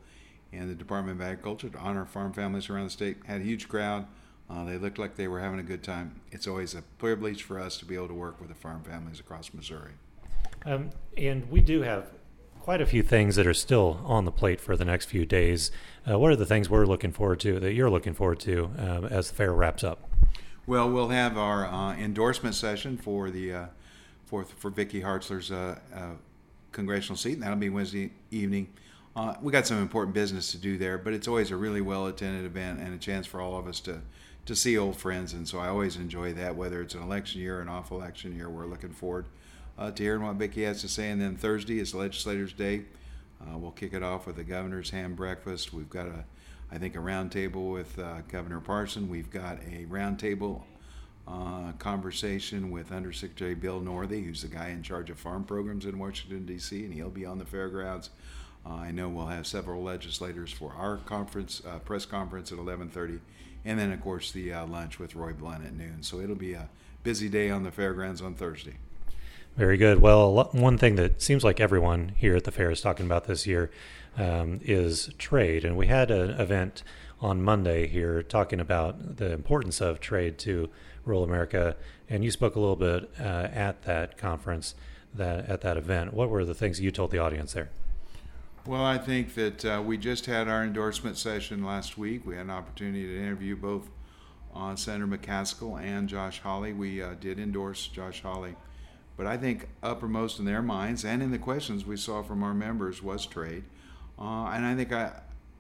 and 0.53 0.71
the 0.71 0.75
Department 0.75 1.21
of 1.21 1.27
Agriculture 1.27 1.69
to 1.69 1.79
honor 1.79 2.05
farm 2.05 2.33
families 2.33 2.69
around 2.69 2.85
the 2.85 2.91
state. 2.91 3.17
Had 3.25 3.41
a 3.41 3.45
huge 3.45 3.69
crowd. 3.69 4.07
Uh, 4.49 4.65
they 4.65 4.79
looked 4.79 4.99
like 4.99 5.15
they 5.15 5.29
were 5.29 5.41
having 5.41 5.61
a 5.61 5.65
good 5.65 5.83
time. 5.83 6.21
It's 6.33 6.47
always 6.47 6.75
a 6.75 6.83
privilege 6.99 7.45
for 7.45 7.59
us 7.59 7.79
to 7.79 7.85
be 7.85 7.95
able 7.95 8.09
to 8.09 8.15
work 8.15 8.41
with 8.41 8.49
the 8.49 8.55
farm 8.55 8.83
families 8.83 9.21
across 9.21 9.55
Missouri. 9.55 9.93
Um, 10.67 10.91
and 11.17 11.49
we 11.51 11.61
do 11.61 11.83
have 11.83 12.11
quite 12.71 12.81
a 12.81 12.87
few 12.87 13.03
things 13.03 13.35
that 13.35 13.49
are 13.49 13.53
still 13.53 14.01
on 14.05 14.25
the 14.25 14.31
plate 14.31 14.61
for 14.61 14.77
the 14.77 14.85
next 14.85 15.07
few 15.07 15.27
days. 15.27 15.73
Uh, 16.09 16.17
what 16.17 16.31
are 16.31 16.37
the 16.37 16.47
things 16.47 16.71
we're 16.71 16.87
looking 16.87 17.11
forward 17.11 17.41
to 17.41 17.59
that 17.59 17.73
you're 17.73 17.91
looking 17.91 18.15
forward 18.15 18.39
to 18.39 18.71
um, 18.79 19.05
as 19.07 19.29
the 19.29 19.35
fair 19.35 19.53
wraps 19.53 19.83
up? 19.83 20.09
Well, 20.69 20.89
we'll 20.89 21.09
have 21.09 21.37
our 21.37 21.67
uh, 21.67 21.97
endorsement 21.97 22.55
session 22.55 22.97
for 22.97 23.29
the 23.29 23.53
uh, 23.53 23.67
for 24.25 24.45
for 24.45 24.71
Vicky 24.71 25.01
Hartzler's 25.01 25.51
uh, 25.51 25.81
uh, 25.93 26.11
congressional 26.71 27.17
seat, 27.17 27.33
and 27.33 27.43
that'll 27.43 27.57
be 27.57 27.71
Wednesday 27.71 28.13
evening. 28.31 28.69
we 29.43 29.51
got 29.51 29.67
some 29.67 29.79
important 29.83 30.15
business 30.15 30.53
to 30.53 30.57
do 30.57 30.79
there, 30.79 30.97
but 30.97 31.13
it's 31.13 31.27
always 31.27 31.51
a 31.51 31.57
really 31.57 31.81
well 31.81 32.07
attended 32.07 32.45
event 32.45 32.79
and 32.79 32.95
a 32.95 32.99
chance 32.99 33.27
for 33.27 33.41
all 33.41 33.59
of 33.59 33.67
us 33.67 33.81
to 33.81 34.01
to 34.47 34.55
see 34.55 34.79
old 34.79 34.95
friends, 34.95 35.33
and 35.33 35.49
so 35.49 35.59
I 35.59 35.67
always 35.67 35.97
enjoy 35.97 36.35
that. 36.35 36.55
Whether 36.55 36.83
it's 36.83 36.95
an 36.95 37.03
election 37.03 37.41
year 37.41 37.59
or 37.59 37.63
an 37.63 37.69
off 37.69 37.91
election 37.91 38.33
year, 38.37 38.49
we're 38.49 38.67
looking 38.67 38.93
forward 38.93 39.25
uh, 39.81 39.91
to 39.91 40.03
hearing 40.03 40.23
what 40.23 40.37
Vicky 40.37 40.63
has 40.65 40.83
to 40.83 40.89
say. 40.89 41.11
And 41.11 41.21
then 41.21 41.37
Thursday 41.37 41.81
is 41.81 41.95
Legislators' 41.95 42.53
Day. 42.53 42.83
Uh, 43.41 43.57
we'll 43.57 43.71
kick 43.71 43.95
it 43.95 44.03
off 44.03 44.27
with 44.27 44.37
the 44.37 44.45
governor's 44.45 44.91
ham 44.91 45.15
breakfast. 45.15 45.73
We've 45.73 45.89
got 45.89 46.07
a, 46.07 46.25
I 46.71 46.77
think, 46.77 46.95
a 46.95 46.99
roundtable 46.99 47.73
with 47.73 47.99
uh, 47.99 48.21
Governor 48.29 48.61
Parson. 48.61 49.09
We've 49.09 49.31
got 49.31 49.59
a 49.63 49.87
roundtable 49.87 50.63
uh, 51.27 51.73
conversation 51.79 52.71
with 52.71 52.93
Undersecretary 52.93 53.55
Bill 53.55 53.81
Northey, 53.81 54.23
who's 54.23 54.43
the 54.43 54.49
guy 54.49 54.69
in 54.69 54.83
charge 54.83 55.09
of 55.09 55.19
farm 55.19 55.45
programs 55.45 55.87
in 55.87 55.99
Washington 55.99 56.45
D.C., 56.45 56.85
and 56.85 56.93
he'll 56.93 57.09
be 57.09 57.25
on 57.25 57.39
the 57.39 57.47
fairgrounds. 57.47 58.11
Uh, 58.67 58.75
I 58.75 58.91
know 58.91 59.09
we'll 59.09 59.27
have 59.27 59.47
several 59.47 59.83
legislators 59.83 60.53
for 60.53 60.75
our 60.77 60.99
conference, 60.99 61.63
uh, 61.67 61.79
press 61.79 62.05
conference 62.05 62.53
at 62.53 62.59
11:30 62.59 63.21
and 63.63 63.79
then 63.79 63.93
of 63.93 64.01
course 64.01 64.33
the 64.33 64.53
lunch 64.53 64.99
with 64.99 65.15
Roy 65.15 65.33
Blunt 65.33 65.65
at 65.65 65.75
noon. 65.75 66.03
So 66.03 66.21
it'll 66.21 66.35
be 66.35 66.55
a 66.55 66.69
busy 67.03 67.29
day 67.29 67.51
on 67.51 67.63
the 67.63 67.71
fairgrounds 67.71 68.23
on 68.23 68.35
Thursday. 68.35 68.77
Very 69.57 69.77
good. 69.77 70.01
Well, 70.01 70.49
one 70.53 70.79
thing 70.79 70.97
that 70.97 71.21
seems 71.21 71.45
like 71.45 71.61
everyone 71.61 72.13
here 72.17 72.37
at 72.37 72.45
the 72.45 72.53
fair 72.53 72.71
is 72.71 72.81
talking 72.81 73.05
about 73.05 73.25
this 73.25 73.47
year 73.47 73.71
um, 74.17 74.61
is 74.63 75.11
trade, 75.19 75.65
and 75.65 75.77
we 75.77 75.87
had 75.87 76.11
an 76.11 76.31
event 76.41 76.83
on 77.21 77.43
Monday 77.43 77.87
here 77.87 78.23
talking 78.23 78.61
about 78.61 79.17
the 79.17 79.33
importance 79.33 79.81
of 79.81 80.01
trade 80.01 80.39
to 80.39 80.71
rural 81.05 81.25
America, 81.25 81.77
and 82.09 82.25
you 82.25 82.31
spoke 82.31 82.57
a 82.57 82.61
little 82.61 82.77
bit 82.77 83.11
uh, 83.21 83.49
at 83.53 83.83
that 83.83 84.17
conference, 84.17 84.75
that 85.15 85.49
at 85.49 85.61
that 85.61 85.77
event. 85.77 86.15
What 86.15 86.31
were 86.31 86.45
the 86.45 86.55
things 86.55 86.81
you 86.81 86.91
told 86.91 87.11
the 87.11 87.19
audience 87.19 87.53
there? 87.53 87.71
Well, 88.67 88.85
I 88.85 88.99
think 88.99 89.35
that 89.35 89.65
uh, 89.65 89.83
we 89.85 89.97
just 89.97 90.27
had 90.27 90.49
our 90.49 90.63
endorsement 90.63 91.17
session 91.17 91.65
last 91.65 91.99
week. 91.99 92.27
We 92.27 92.37
had 92.37 92.45
an 92.45 92.51
opportunity 92.51 93.07
to 93.07 93.19
interview 93.19 93.57
both 93.57 93.89
uh, 94.55 94.77
Senator 94.77 95.07
McCaskill 95.07 95.81
and 95.83 96.09
Josh 96.09 96.41
Hawley. 96.41 96.73
We 96.73 97.03
uh, 97.03 97.15
did 97.21 97.39
endorse 97.39 97.87
Josh 97.89 98.23
Hawley. 98.23 98.55
But 99.21 99.27
I 99.27 99.37
think 99.37 99.69
uppermost 99.83 100.39
in 100.39 100.47
their 100.47 100.63
minds 100.63 101.05
and 101.05 101.23
in 101.23 101.31
the 101.31 101.37
questions 101.37 101.85
we 101.85 101.99
saw 101.99 102.23
from 102.23 102.43
our 102.43 102.55
members 102.55 103.03
was 103.03 103.27
trade. 103.27 103.65
Uh, 104.19 104.47
and 104.47 104.65
I 104.65 104.75
think, 104.75 104.95
I, 104.95 105.13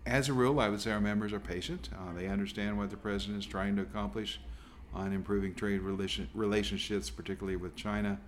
as 0.06 0.30
a 0.30 0.32
rule, 0.32 0.60
I 0.60 0.70
would 0.70 0.80
say 0.80 0.92
our 0.92 1.00
members 1.00 1.34
are 1.34 1.40
patient. 1.40 1.90
Uh, 1.92 2.14
they 2.14 2.26
understand 2.26 2.78
what 2.78 2.88
the 2.88 2.96
president 2.96 3.38
is 3.38 3.44
trying 3.44 3.76
to 3.76 3.82
accomplish 3.82 4.40
on 4.94 5.12
improving 5.12 5.54
trade 5.54 5.82
relation, 5.82 6.26
relationships, 6.32 7.10
particularly 7.10 7.56
with 7.56 7.76
China. 7.76 8.18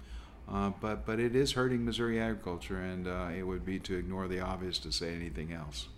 Uh, 0.51 0.73
but 0.83 1.07
but 1.07 1.19
it 1.19 1.35
is 1.35 1.53
hurting 1.53 1.83
Missouri 1.83 2.21
agriculture, 2.21 2.79
and 2.79 3.09
uh, 3.09 3.31
it 3.35 3.45
would 3.45 3.65
be 3.65 3.79
to 3.79 3.97
ignore 3.97 4.29
the 4.29 4.41
obvious 4.41 4.79
to 4.81 4.93
say 4.93 5.15
anything 5.15 5.51
else. 5.51 5.89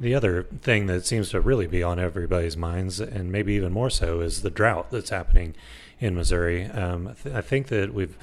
The 0.00 0.16
other 0.16 0.42
thing 0.42 0.86
that 0.86 1.06
seems 1.06 1.30
to 1.30 1.40
really 1.40 1.68
be 1.68 1.84
on 1.84 2.00
everybody's 2.00 2.56
minds, 2.56 2.98
and 2.98 3.30
maybe 3.30 3.52
even 3.54 3.72
more 3.72 3.90
so, 3.90 4.20
is 4.20 4.42
the 4.42 4.50
drought 4.50 4.90
that's 4.90 5.10
happening 5.10 5.54
in 6.00 6.16
Missouri. 6.16 6.64
Um, 6.64 7.14
th- 7.22 7.36
I 7.36 7.40
think 7.40 7.68
that 7.68 7.94
we've 7.94 8.18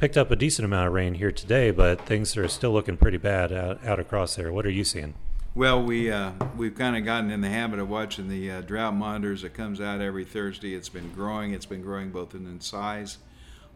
picked 0.00 0.16
up 0.16 0.30
a 0.30 0.36
decent 0.36 0.64
amount 0.64 0.86
of 0.88 0.94
rain 0.94 1.12
here 1.12 1.30
today, 1.30 1.70
but 1.70 2.00
things 2.06 2.34
are 2.34 2.48
still 2.48 2.72
looking 2.72 2.96
pretty 2.96 3.18
bad 3.18 3.52
out, 3.52 3.84
out 3.84 4.00
across 4.00 4.34
there. 4.34 4.50
What 4.50 4.64
are 4.64 4.70
you 4.70 4.82
seeing? 4.82 5.12
Well, 5.54 5.82
we 5.82 6.10
uh, 6.10 6.32
we've 6.56 6.74
kind 6.74 6.96
of 6.96 7.04
gotten 7.04 7.30
in 7.30 7.42
the 7.42 7.50
habit 7.50 7.78
of 7.78 7.90
watching 7.90 8.28
the 8.28 8.50
uh, 8.50 8.60
drought 8.62 8.94
monitors 8.94 9.42
that 9.42 9.52
comes 9.52 9.78
out 9.78 10.00
every 10.00 10.24
Thursday. 10.24 10.74
It's 10.74 10.88
been 10.88 11.12
growing. 11.12 11.52
It's 11.52 11.66
been 11.66 11.82
growing 11.82 12.10
both 12.10 12.34
in 12.34 12.60
size 12.60 13.18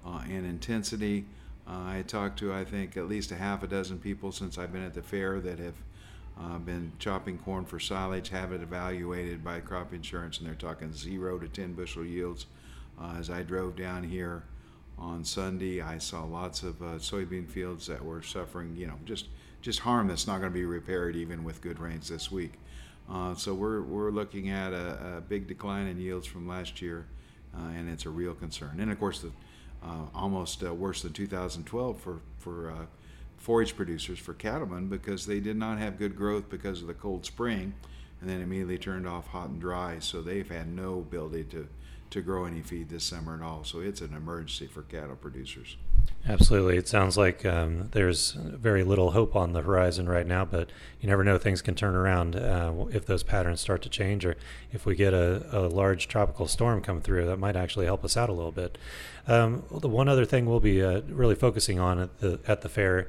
uh, 0.07 0.23
and 0.25 0.47
intensity. 0.47 1.27
Uh, 1.69 1.73
I 1.73 2.05
talked 2.07 2.39
to, 2.39 2.55
I 2.55 2.65
think, 2.65 2.97
at 2.97 3.07
least 3.07 3.31
a 3.31 3.37
half 3.37 3.63
a 3.63 3.67
dozen 3.67 3.99
people 3.99 4.33
since 4.33 4.57
I've 4.57 4.73
been 4.73 4.85
at 4.85 4.95
the 4.95 5.03
fair 5.03 5.41
that 5.41 5.59
have 5.59 5.75
uh, 6.41 6.59
been 6.59 6.93
chopping 6.99 7.37
corn 7.37 7.67
for 7.67 7.79
silage, 7.79 8.31
have 8.31 8.51
it 8.53 8.63
evaluated 8.63 9.45
by 9.45 9.61
crop 9.61 9.93
insurance, 9.93 10.39
and 10.39 10.47
they're 10.47 10.55
talking 10.55 10.93
zero 10.93 11.39
to 11.39 11.49
10 11.49 11.75
bushel 11.75 12.05
yields. 12.05 12.47
Uh, 12.99 13.17
as 13.19 13.29
I 13.29 13.43
drove 13.43 13.77
down 13.77 14.05
here 14.05 14.45
on 14.99 15.25
Sunday, 15.25 15.81
I 15.81 15.99
saw 15.99 16.25
lots 16.25 16.63
of 16.63 16.81
uh, 16.81 16.97
soybean 16.97 17.49
fields 17.49 17.87
that 17.87 18.05
were 18.05 18.23
suffering, 18.23 18.77
you 18.77 18.87
know, 18.87 18.99
just 19.05 19.27
just 19.61 19.81
harm 19.81 20.09
that's 20.09 20.27
not 20.27 20.41
going 20.41 20.53
to 20.53 20.55
be 20.55 20.67
repaired 20.67 21.17
even 21.17 21.43
with 21.43 21.63
good 21.63 21.79
rains 21.79 22.09
this 22.09 22.31
week. 22.31 22.53
Uh, 23.11 23.35
so 23.35 23.55
we're, 23.55 23.81
we're 23.81 24.11
looking 24.11 24.51
at 24.51 24.75
a, 24.75 25.17
a, 25.17 25.21
big 25.23 25.47
decline 25.47 25.87
in 25.87 25.99
yields 25.99 26.27
from 26.27 26.47
last 26.47 26.83
year, 26.83 27.07
uh, 27.57 27.69
and 27.69 27.89
it's 27.89 28.05
a 28.05 28.11
real 28.11 28.35
concern. 28.35 28.79
And 28.79 28.91
of 28.91 28.99
course, 28.99 29.21
the 29.21 29.31
uh, 29.83 30.07
almost 30.15 30.63
uh, 30.63 30.73
worse 30.73 31.03
than 31.03 31.13
2012 31.13 32.01
for 32.01 32.21
for 32.39 32.71
uh, 32.71 32.87
forage 33.37 33.77
producers 33.77 34.19
for 34.19 34.33
cattlemen 34.33 34.89
because 34.89 35.27
they 35.27 35.41
did 35.41 35.57
not 35.57 35.79
have 35.79 35.99
good 35.99 36.17
growth 36.17 36.49
because 36.49 36.81
of 36.81 36.87
the 36.87 36.95
cold 36.95 37.27
spring 37.27 37.75
and 38.21 38.31
then 38.31 38.41
immediately 38.41 38.79
turned 38.79 39.07
off 39.07 39.27
hot 39.27 39.51
and 39.51 39.61
dry. 39.61 39.99
So 39.99 40.23
they've 40.23 40.49
had 40.49 40.67
no 40.67 41.01
ability 41.01 41.45
to, 41.51 41.69
to 42.15 42.23
grow 42.23 42.45
any 42.45 42.61
feed 42.61 42.89
this 42.89 43.03
summer 43.03 43.35
at 43.35 43.43
all. 43.43 43.65
So 43.65 43.81
it's 43.81 44.01
an 44.01 44.15
emergency 44.15 44.69
for 44.69 44.83
cattle 44.83 45.17
producers. 45.17 45.77
Absolutely. 46.29 46.77
It 46.77 46.87
sounds 46.87 47.19
like 47.19 47.45
um, 47.45 47.89
there's 47.91 48.33
very 48.33 48.85
little 48.85 49.11
hope 49.11 49.35
on 49.35 49.53
the 49.53 49.63
horizon 49.63 50.09
right 50.09 50.27
now, 50.27 50.45
but 50.45 50.71
you 51.01 51.09
never 51.09 51.25
know. 51.25 51.39
Things 51.39 51.61
can 51.61 51.75
turn 51.75 51.97
around 51.97 52.37
uh, 52.37 52.73
if 52.93 53.05
those 53.05 53.25
patterns 53.25 53.61
start 53.61 53.83
to 53.83 53.89
change, 53.89 54.25
or 54.25 54.37
if 54.73 54.87
we 54.87 54.95
get 54.95 55.13
a, 55.13 55.45
a, 55.51 55.67
large 55.67 56.07
tropical 56.07 56.47
storm 56.47 56.81
come 56.81 57.01
through, 57.01 57.27
that 57.27 57.39
might 57.39 57.57
actually 57.57 57.87
help 57.87 58.05
us 58.05 58.17
out 58.17 58.29
a 58.29 58.33
little 58.33 58.53
bit. 58.53 58.79
Um, 59.27 59.65
the 59.73 59.89
one 59.89 60.09
other 60.09 60.25
thing 60.25 60.47
we'll 60.47 60.61
be 60.61 60.85
uh, 60.85 61.01
really 61.09 61.35
focusing 61.35 61.81
on 61.81 61.99
at 61.99 62.21
the, 62.21 62.39
at 62.47 62.61
the 62.63 62.69
fair 62.69 63.09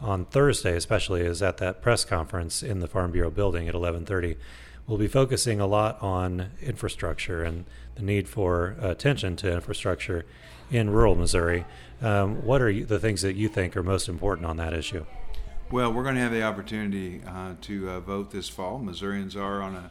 on 0.00 0.26
Thursday, 0.26 0.76
especially, 0.76 1.22
is 1.22 1.42
at 1.42 1.56
that 1.56 1.82
press 1.82 2.04
conference 2.04 2.62
in 2.62 2.78
the 2.78 2.88
Farm 2.88 3.10
Bureau 3.10 3.30
building 3.30 3.68
at 3.68 3.74
11:30. 3.74 4.36
We'll 4.86 4.98
be 4.98 5.08
focusing 5.08 5.60
a 5.60 5.66
lot 5.66 6.02
on 6.02 6.50
infrastructure 6.60 7.42
and 7.42 7.64
the 7.94 8.02
need 8.02 8.28
for 8.28 8.76
attention 8.80 9.36
to 9.36 9.52
infrastructure 9.52 10.26
in 10.70 10.90
rural 10.90 11.14
Missouri. 11.14 11.64
Um, 12.02 12.44
what 12.44 12.60
are 12.60 12.68
you, 12.68 12.84
the 12.84 12.98
things 12.98 13.22
that 13.22 13.34
you 13.34 13.48
think 13.48 13.76
are 13.76 13.82
most 13.82 14.08
important 14.08 14.46
on 14.46 14.58
that 14.58 14.74
issue? 14.74 15.06
Well, 15.70 15.90
we're 15.92 16.02
going 16.02 16.16
to 16.16 16.20
have 16.20 16.32
the 16.32 16.42
opportunity 16.42 17.22
uh, 17.26 17.54
to 17.62 17.90
uh, 17.90 18.00
vote 18.00 18.30
this 18.30 18.48
fall. 18.50 18.78
Missourians 18.78 19.34
are 19.36 19.62
on 19.62 19.74
a 19.74 19.90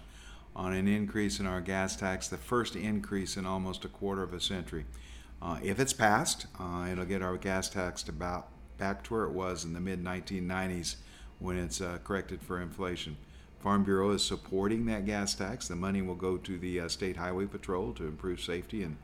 on 0.55 0.73
an 0.73 0.87
increase 0.87 1.39
in 1.39 1.47
our 1.47 1.61
gas 1.61 1.95
tax, 1.95 2.27
the 2.27 2.37
first 2.37 2.75
increase 2.75 3.37
in 3.37 3.45
almost 3.45 3.85
a 3.85 3.87
quarter 3.87 4.21
of 4.21 4.33
a 4.33 4.39
century. 4.39 4.85
Uh, 5.41 5.57
if 5.63 5.79
it's 5.79 5.93
passed, 5.93 6.45
uh, 6.59 6.87
it'll 6.91 7.05
get 7.05 7.21
our 7.21 7.37
gas 7.37 7.69
tax 7.69 8.03
to 8.03 8.11
about 8.11 8.49
back 8.77 9.03
to 9.03 9.13
where 9.13 9.23
it 9.23 9.31
was 9.31 9.65
in 9.65 9.73
the 9.73 9.79
mid 9.79 10.03
1990s 10.03 10.97
when 11.39 11.57
it's 11.57 11.81
uh, 11.81 11.97
corrected 12.03 12.41
for 12.41 12.61
inflation. 12.61 13.17
Farm 13.63 13.85
Bureau 13.85 14.11
is 14.11 14.21
supporting 14.21 14.85
that 14.87 15.05
gas 15.05 15.33
tax. 15.33 15.69
The 15.69 15.75
money 15.77 16.01
will 16.01 16.15
go 16.15 16.35
to 16.35 16.57
the 16.57 16.81
uh, 16.81 16.89
State 16.89 17.15
Highway 17.15 17.45
Patrol 17.45 17.93
to 17.93 18.03
improve 18.03 18.41
safety 18.41 18.83
and 18.83 18.97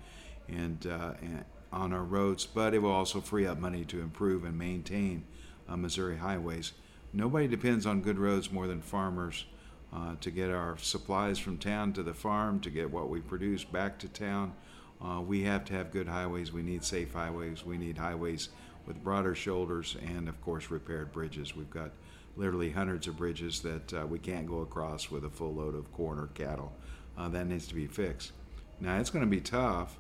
and, 0.50 0.86
and 0.86 1.46
on 1.72 1.94
our 1.94 2.04
roads, 2.04 2.46
but 2.46 2.74
it 2.74 2.80
will 2.80 2.92
also 2.92 3.22
free 3.22 3.46
up 3.46 3.58
money 3.60 3.86
to 3.86 4.02
improve 4.02 4.44
and 4.44 4.58
maintain 4.58 5.24
uh, 5.70 5.78
Missouri 5.78 6.18
highways. 6.18 6.74
Nobody 7.14 7.48
depends 7.48 7.86
on 7.86 8.02
good 8.02 8.18
roads 8.18 8.52
more 8.52 8.68
than 8.68 8.82
farmers 8.82 9.46
uh, 9.94 10.16
to 10.20 10.32
get 10.32 10.50
our 10.50 10.78
supplies 10.78 11.40
from 11.40 11.58
town 11.58 11.94
to 11.94 12.04
the 12.04 12.14
farm, 12.14 12.60
to 12.62 12.70
get 12.70 12.92
what 12.92 13.10
we 13.10 13.22
produce 13.22 13.64
back 13.64 13.98
to 14.00 14.10
town. 14.10 14.54
Uh, 15.02 15.22
we 15.22 15.44
have 15.44 15.64
to 15.66 15.74
have 15.74 15.92
good 15.92 16.08
highways. 16.08 16.52
We 16.52 16.64
need 16.64 16.84
safe 16.84 17.14
highways. 17.14 17.66
We 17.66 17.78
need 17.78 17.98
highways 17.98 18.50
with 18.86 19.04
broader 19.04 19.36
shoulders 19.36 19.96
and, 20.06 20.28
of 20.28 20.42
course, 20.42 20.70
repaired 20.70 21.14
bridges. 21.14 21.56
We've 21.56 21.70
got 21.70 21.92
literally 22.40 22.72
hundreds 22.72 23.06
of 23.06 23.18
bridges 23.18 23.60
that 23.60 23.94
uh, 23.94 24.08
we 24.08 24.18
can't 24.18 24.48
go 24.48 24.60
across 24.60 25.12
with 25.12 25.26
a 25.26 25.30
full 25.30 25.54
load 25.54 25.76
of 25.76 25.92
corn 25.92 26.18
or 26.18 26.28
cattle. 26.28 26.72
Uh, 27.18 27.28
that 27.28 27.46
needs 27.46 27.68
to 27.68 27.76
be 27.76 27.86
fixed. 27.86 28.32
Now, 28.80 28.98
it's 28.98 29.10
going 29.10 29.26
to 29.26 29.30
be 29.30 29.42
tough 29.42 30.00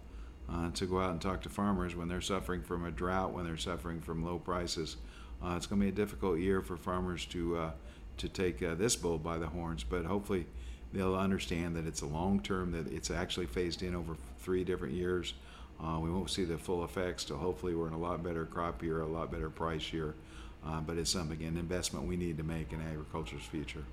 uh, 0.50 0.72
to 0.72 0.86
go 0.86 1.01
out 1.01 1.12
and 1.12 1.22
talk 1.22 1.41
to 1.41 1.50
farmers 1.50 1.98
when 1.98 2.08
they're 2.08 2.22
suffering 2.22 2.62
from 2.62 2.86
a 2.86 2.91
drought, 2.91 3.34
when 3.34 3.43
they're 3.43 3.58
suffering 3.58 4.00
from 4.00 4.24
low 4.24 4.39
prices. 4.39 4.96
Uh, 5.43 5.55
it's 5.58 5.67
going 5.67 5.81
to 5.81 5.86
be 5.86 5.91
a 5.91 5.96
difficult 5.96 6.39
year 6.39 6.62
for 6.62 6.77
farmers 6.77 7.25
to 7.25 7.58
uh, 7.58 7.72
to 8.17 8.29
take 8.29 8.63
uh, 8.63 8.75
this 8.75 8.96
bull 8.96 9.17
by 9.17 9.38
the 9.38 9.48
horns, 9.48 9.84
but 9.84 10.05
hopefully 10.05 10.46
they'll 10.93 11.15
understand 11.15 11.75
that 11.75 11.86
it's 11.86 12.01
a 12.01 12.05
long 12.05 12.41
term, 12.41 12.72
that 12.72 12.91
it's 12.91 13.12
actually 13.12 13.46
phased 13.46 13.81
in 13.81 13.96
over 13.96 14.15
three 14.39 14.63
different 14.63 14.93
years. 14.93 15.34
We 15.79 16.10
won't 16.10 16.29
see 16.29 16.43
the 16.43 16.58
full 16.58 16.84
effects, 16.84 17.25
so 17.25 17.38
hopefully 17.38 17.75
we're 17.75 17.88
in 17.88 17.93
a 17.93 17.98
lot 17.98 18.22
better 18.22 18.46
crop 18.46 18.84
year, 18.84 19.00
a 19.00 19.08
lot 19.08 19.31
better 19.31 19.50
price 19.50 19.93
year. 19.93 20.15
Uh, 20.65 20.81
but 20.81 20.97
it's 20.97 21.11
something, 21.11 21.41
an 21.43 21.57
investment 21.57 22.05
we 22.05 22.17
need 22.17 22.37
to 22.37 22.43
make 22.43 22.73
in 22.73 22.81
agriculture's 22.81 23.43
future. 23.43 23.83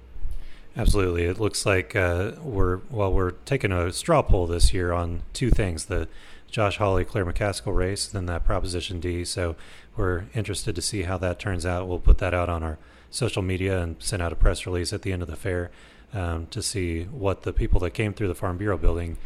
Absolutely. 0.76 1.24
It 1.24 1.40
looks 1.40 1.64
like 1.64 1.96
uh, 1.96 2.32
we're 2.42 2.80
well, 2.90 3.12
we're 3.12 3.30
taking 3.30 3.72
a 3.72 3.92
straw 3.92 4.20
poll 4.20 4.46
this 4.46 4.74
year 4.74 4.92
on 4.92 5.22
two 5.32 5.50
things: 5.50 5.86
the 5.86 6.06
Josh 6.50 6.76
Hawley 6.76 7.04
Claire 7.04 7.24
McCaskill 7.24 7.74
race, 7.74 8.06
then 8.06 8.26
that 8.26 8.44
Proposition 8.44 9.00
D. 9.00 9.24
So 9.24 9.56
we're 9.96 10.24
interested 10.34 10.74
to 10.74 10.82
see 10.82 11.02
how 11.02 11.16
that 11.18 11.38
turns 11.38 11.64
out. 11.64 11.88
We'll 11.88 11.98
put 11.98 12.18
that 12.18 12.34
out 12.34 12.50
on 12.50 12.62
our 12.62 12.78
social 13.10 13.42
media 13.42 13.80
and 13.82 13.96
send 14.00 14.20
out 14.20 14.32
a 14.32 14.36
press 14.36 14.66
release 14.66 14.92
at 14.92 15.02
the 15.02 15.12
end 15.12 15.22
of 15.22 15.28
the 15.28 15.36
fair 15.36 15.70
um, 16.12 16.46
to 16.48 16.62
see 16.62 17.04
what 17.04 17.42
the 17.42 17.52
people 17.52 17.80
that 17.80 17.90
came 17.90 18.12
through 18.12 18.28
the 18.28 18.34
Farm 18.34 18.58
Bureau 18.58 18.76
building 18.76 19.16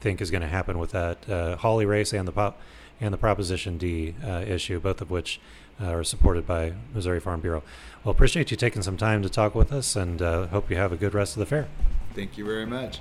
think 0.00 0.20
is 0.20 0.30
going 0.30 0.42
to 0.42 0.48
happen 0.48 0.78
with 0.78 0.90
that 0.90 1.28
uh, 1.28 1.56
Hawley 1.56 1.86
race 1.86 2.12
and 2.12 2.28
the 2.28 2.32
pop 2.32 2.60
and 3.00 3.14
the 3.14 3.18
Proposition 3.18 3.78
D 3.78 4.14
uh, 4.24 4.44
issue, 4.46 4.78
both 4.78 5.00
of 5.00 5.10
which 5.10 5.40
uh, 5.80 5.86
are 5.86 6.04
supported 6.04 6.46
by 6.46 6.72
Missouri 6.94 7.20
Farm 7.20 7.40
Bureau. 7.40 7.62
Well, 8.04 8.12
appreciate 8.12 8.50
you 8.50 8.56
taking 8.56 8.82
some 8.82 8.96
time 8.96 9.22
to 9.22 9.28
talk 9.28 9.54
with 9.54 9.72
us, 9.72 9.96
and 9.96 10.22
uh, 10.22 10.46
hope 10.48 10.70
you 10.70 10.76
have 10.76 10.92
a 10.92 10.96
good 10.96 11.14
rest 11.14 11.36
of 11.36 11.40
the 11.40 11.46
fair. 11.46 11.68
Thank 12.14 12.38
you 12.38 12.44
very 12.44 12.66
much. 12.66 13.00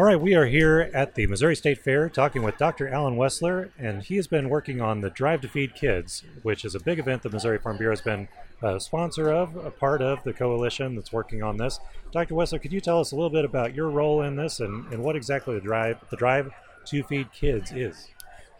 All 0.00 0.06
right, 0.06 0.18
we 0.18 0.34
are 0.34 0.46
here 0.46 0.90
at 0.94 1.14
the 1.14 1.26
Missouri 1.26 1.54
State 1.54 1.76
Fair 1.76 2.08
talking 2.08 2.42
with 2.42 2.56
Dr. 2.56 2.88
Alan 2.88 3.18
Wessler, 3.18 3.68
and 3.78 4.02
he 4.02 4.16
has 4.16 4.26
been 4.26 4.48
working 4.48 4.80
on 4.80 5.02
the 5.02 5.10
Drive 5.10 5.42
to 5.42 5.48
Feed 5.48 5.74
Kids, 5.74 6.24
which 6.42 6.64
is 6.64 6.74
a 6.74 6.80
big 6.80 6.98
event 6.98 7.22
that 7.22 7.34
Missouri 7.34 7.58
Farm 7.58 7.76
Bureau 7.76 7.92
has 7.92 8.00
been 8.00 8.26
a 8.62 8.80
sponsor 8.80 9.30
of, 9.30 9.56
a 9.56 9.70
part 9.70 10.00
of 10.00 10.24
the 10.24 10.32
coalition 10.32 10.94
that's 10.94 11.12
working 11.12 11.42
on 11.42 11.58
this. 11.58 11.80
Dr. 12.12 12.34
Wessler, 12.34 12.62
could 12.62 12.72
you 12.72 12.80
tell 12.80 12.98
us 12.98 13.12
a 13.12 13.14
little 13.14 13.28
bit 13.28 13.44
about 13.44 13.74
your 13.74 13.90
role 13.90 14.22
in 14.22 14.36
this 14.36 14.60
and, 14.60 14.90
and 14.90 15.02
what 15.02 15.16
exactly 15.16 15.54
the 15.54 15.60
Drive 15.60 15.98
the 16.08 16.16
Drive 16.16 16.50
to 16.86 17.02
Feed 17.02 17.30
Kids 17.34 17.70
is? 17.70 18.08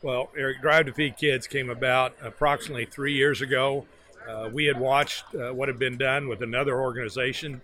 Well, 0.03 0.31
Eric, 0.37 0.61
Drive 0.61 0.85
to 0.87 0.93
Feed 0.93 1.17
Kids 1.17 1.47
came 1.47 1.71
about 1.71 2.15
approximately 2.23 2.85
three 2.85 3.15
years 3.15 3.41
ago. 3.41 3.87
Uh, 4.29 4.51
we 4.53 4.67
had 4.67 4.79
watched 4.79 5.25
uh, 5.35 5.55
what 5.55 5.69
had 5.69 5.79
been 5.79 5.97
done 5.97 6.29
with 6.29 6.43
another 6.43 6.79
organization 6.79 7.63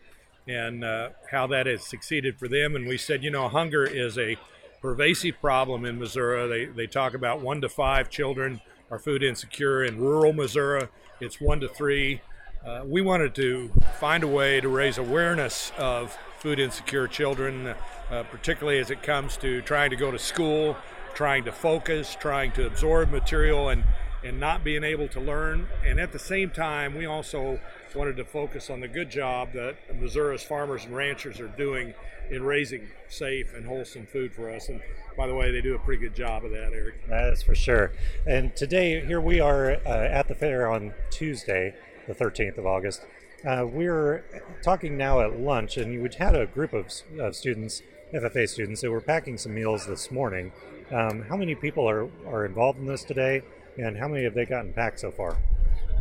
and 0.48 0.84
uh, 0.84 1.10
how 1.30 1.46
that 1.48 1.66
has 1.66 1.84
succeeded 1.84 2.38
for 2.38 2.48
them. 2.48 2.76
And 2.76 2.86
we 2.86 2.98
said, 2.98 3.24
you 3.24 3.30
know, 3.30 3.48
hunger 3.48 3.84
is 3.84 4.16
a 4.18 4.36
pervasive 4.80 5.40
problem 5.40 5.84
in 5.84 5.98
Missouri. 5.98 6.48
They, 6.48 6.72
they 6.72 6.86
talk 6.86 7.14
about 7.14 7.40
one 7.40 7.60
to 7.60 7.68
five 7.68 8.08
children 8.10 8.60
are 8.90 8.98
food 8.98 9.22
insecure. 9.22 9.84
In 9.84 9.98
rural 9.98 10.32
Missouri, 10.32 10.88
it's 11.20 11.40
one 11.40 11.60
to 11.60 11.68
three. 11.68 12.20
Uh, 12.64 12.82
we 12.84 13.00
wanted 13.00 13.34
to 13.34 13.70
find 13.98 14.24
a 14.24 14.28
way 14.28 14.60
to 14.60 14.68
raise 14.68 14.98
awareness 14.98 15.72
of 15.78 16.16
food 16.38 16.58
insecure 16.58 17.08
children, 17.08 17.74
uh, 18.10 18.22
particularly 18.24 18.78
as 18.78 18.90
it 18.90 19.02
comes 19.02 19.36
to 19.38 19.62
trying 19.62 19.90
to 19.90 19.96
go 19.96 20.10
to 20.10 20.18
school, 20.18 20.76
trying 21.14 21.44
to 21.44 21.52
focus, 21.52 22.16
trying 22.20 22.52
to 22.52 22.66
absorb 22.66 23.10
material, 23.10 23.68
and, 23.68 23.84
and 24.24 24.38
not 24.38 24.62
being 24.62 24.84
able 24.84 25.08
to 25.08 25.20
learn. 25.20 25.66
And 25.84 25.98
at 25.98 26.12
the 26.12 26.18
same 26.18 26.50
time, 26.50 26.94
we 26.94 27.06
also 27.06 27.60
wanted 27.96 28.16
to 28.16 28.24
focus 28.24 28.68
on 28.68 28.80
the 28.80 28.88
good 28.88 29.10
job 29.10 29.52
that 29.54 29.76
Missouri's 29.98 30.42
farmers 30.42 30.84
and 30.84 30.94
ranchers 30.94 31.40
are 31.40 31.48
doing 31.48 31.94
in 32.30 32.42
raising 32.42 32.88
safe 33.08 33.54
and 33.54 33.66
wholesome 33.66 34.06
food 34.06 34.32
for 34.32 34.50
us. 34.50 34.68
And 34.68 34.82
by 35.16 35.26
the 35.26 35.34
way, 35.34 35.50
they 35.50 35.62
do 35.62 35.74
a 35.74 35.78
pretty 35.78 36.02
good 36.02 36.14
job 36.14 36.44
of 36.44 36.50
that, 36.50 36.72
Eric. 36.74 37.08
That 37.08 37.32
is 37.32 37.42
for 37.42 37.54
sure. 37.54 37.92
And 38.26 38.54
today, 38.54 39.04
here 39.04 39.20
we 39.20 39.40
are 39.40 39.72
uh, 39.86 39.88
at 39.88 40.28
the 40.28 40.34
fair 40.34 40.70
on 40.70 40.92
Tuesday, 41.10 41.74
the 42.06 42.14
13th 42.14 42.58
of 42.58 42.66
August. 42.66 43.06
Uh, 43.46 43.64
we're 43.66 44.24
talking 44.62 44.96
now 44.96 45.20
at 45.20 45.38
lunch, 45.38 45.76
and 45.76 46.02
we 46.02 46.08
had 46.18 46.34
a 46.34 46.46
group 46.46 46.72
of, 46.72 46.90
of 47.18 47.34
students, 47.34 47.82
FFA 48.12 48.48
students, 48.48 48.82
that 48.82 48.90
were 48.90 49.00
packing 49.00 49.38
some 49.38 49.54
meals 49.54 49.86
this 49.86 50.10
morning. 50.10 50.52
Um, 50.92 51.22
how 51.22 51.36
many 51.36 51.54
people 51.54 51.88
are, 51.88 52.08
are 52.26 52.44
involved 52.44 52.78
in 52.78 52.86
this 52.86 53.04
today, 53.04 53.42
and 53.78 53.96
how 53.96 54.08
many 54.08 54.24
have 54.24 54.34
they 54.34 54.44
gotten 54.44 54.72
packed 54.72 55.00
so 55.00 55.10
far? 55.10 55.38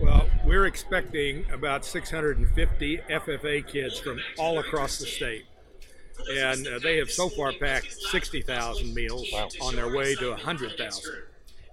Well, 0.02 0.28
we're 0.46 0.66
expecting 0.66 1.46
about 1.52 1.86
650 1.86 2.98
FFA 3.10 3.66
kids 3.66 4.00
from 4.00 4.20
all 4.38 4.60
across 4.60 4.98
the 5.00 5.06
state. 5.06 5.46
And 6.32 6.68
uh, 6.68 6.80
they 6.80 6.98
have 6.98 7.10
so 7.10 7.30
far 7.30 7.54
packed 7.54 7.94
60,000 7.94 8.94
meals 8.94 9.28
wow. 9.32 9.50
on 9.62 9.75
their 9.75 9.94
way 9.94 10.16
to 10.16 10.30
100,000. 10.32 11.14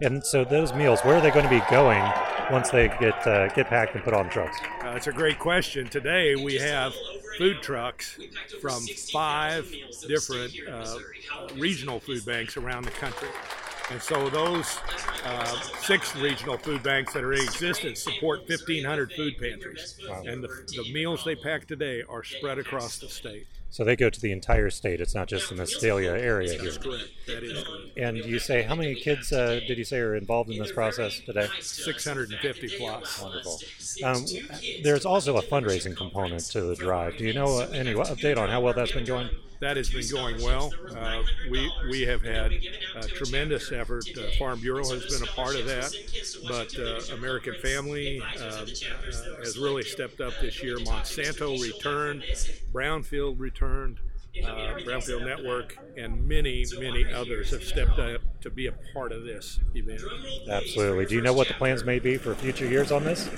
And 0.01 0.25
so 0.25 0.45
those 0.45 0.73
meals, 0.73 1.01
where 1.03 1.17
are 1.17 1.21
they 1.21 1.31
going 1.31 1.45
to 1.45 1.51
be 1.51 1.63
going 1.71 2.03
once 2.51 2.71
they 2.71 2.89
get 2.89 3.25
uh, 3.25 3.49
get 3.49 3.69
packed 3.69 3.95
and 3.95 4.03
put 4.03 4.15
on 4.15 4.29
trucks? 4.29 4.59
Uh, 4.81 4.95
that's 4.95 5.07
a 5.07 5.13
great 5.13 5.39
question. 5.39 5.89
Today 5.89 6.35
we 6.35 6.57
have 6.57 6.93
food 7.39 7.63
trucks 7.63 8.19
from 8.61 8.83
five 9.13 9.73
different 10.09 10.53
uh, 10.69 10.99
regional 11.57 12.01
food 12.01 12.25
banks 12.27 12.57
around 12.57 12.85
the 12.85 12.91
country. 12.91 13.29
And 13.93 14.01
so 14.01 14.31
those 14.31 14.79
uh, 15.23 15.45
six 15.83 16.17
regional 16.17 16.57
food 16.57 16.83
banks 16.83 17.13
that 17.13 17.23
are 17.23 17.35
in 17.35 17.43
existence 17.43 18.03
support 18.03 18.41
1,500 18.49 19.13
food 19.13 19.35
pantries. 19.39 19.99
Wow. 20.09 20.23
And 20.25 20.43
the, 20.43 20.49
the 20.49 20.91
meals 20.95 21.25
they 21.25 21.37
pack 21.37 21.67
today 21.67 22.03
are 22.09 22.25
spread 22.25 22.59
across 22.59 22.97
the 22.99 23.09
state. 23.11 23.47
So 23.73 23.85
they 23.85 23.97
go 23.97 24.11
to 24.11 24.21
the 24.21 24.33
entire 24.33 24.69
state. 24.69 25.01
It's 25.01 25.15
not 25.15 25.29
just 25.29 25.51
in 25.51 25.57
the 25.57 25.67
Sedalia 25.67 26.11
area 26.11 26.53
here. 26.53 26.63
That's 26.63 26.77
correct. 26.77 27.09
That 27.27 27.43
is 27.43 27.65
correct. 27.65 27.97
And 27.97 28.19
you 28.19 28.39
say 28.39 28.61
how 28.61 28.75
many 28.75 28.95
kids 28.95 29.33
uh, 29.33 29.61
did 29.67 29.79
you 29.79 29.85
say 29.85 29.99
are 29.99 30.15
involved 30.15 30.51
in 30.51 30.59
this 30.59 30.71
process 30.71 31.19
today? 31.21 31.49
650 31.59 32.69
plus. 32.77 33.23
Wonderful. 33.23 33.59
Um, 34.05 34.27
there's 34.83 35.07
also 35.07 35.39
a 35.39 35.43
fundraising 35.43 35.97
component 35.97 36.45
to 36.51 36.61
the 36.61 36.75
drive. 36.77 37.17
Do 37.17 37.25
you 37.25 37.33
know 37.33 37.61
uh, 37.61 37.69
any 37.73 37.95
update 37.95 38.37
on 38.37 38.51
how 38.51 38.61
well 38.61 38.75
that's 38.75 38.93
been 38.93 39.07
going? 39.07 39.31
That 39.63 39.77
has 39.77 39.91
been 39.91 40.09
going 40.11 40.43
well. 40.43 40.73
Uh, 40.93 41.23
we 41.49 41.73
we 41.89 42.01
have 42.03 42.21
had 42.21 42.53
a 42.97 43.07
tremendous 43.07 43.71
effort. 43.71 44.05
Uh, 44.19 44.23
Farm 44.37 44.59
Bureau 44.59 44.85
has 44.89 45.07
been 45.07 45.23
a 45.23 45.31
part 45.33 45.55
of 45.55 45.67
that, 45.67 45.95
but 46.49 46.77
uh, 46.77 47.15
American 47.15 47.55
Family 47.63 48.21
uh, 48.21 48.43
uh, 48.43 48.67
has 49.39 49.57
really 49.57 49.85
stepped 49.85 50.21
up 50.21 50.33
this 50.41 50.65
year. 50.65 50.79
Monsanto 50.79 51.63
returned, 51.63 52.25
Brownfield 52.73 53.39
returned. 53.39 53.62
Uh, 53.63 54.79
Brownfield 54.79 55.27
Network 55.27 55.77
and 55.99 56.27
many, 56.27 56.65
many 56.79 57.05
others 57.13 57.51
have 57.51 57.63
stepped 57.63 57.99
up 57.99 58.23
to 58.41 58.49
be 58.49 58.67
a 58.67 58.73
part 58.95 59.13
of 59.13 59.25
this 59.25 59.61
event. 59.75 60.01
Absolutely. 60.49 61.05
Do 61.05 61.15
you 61.17 61.21
know 61.21 61.35
what 61.35 61.49
the 61.49 61.55
plans 61.55 61.85
may 61.85 61.99
be 61.99 62.17
for 62.17 62.35
future 62.35 62.67
years 62.67 62.91
on 62.91 63.05
this? 63.05 63.29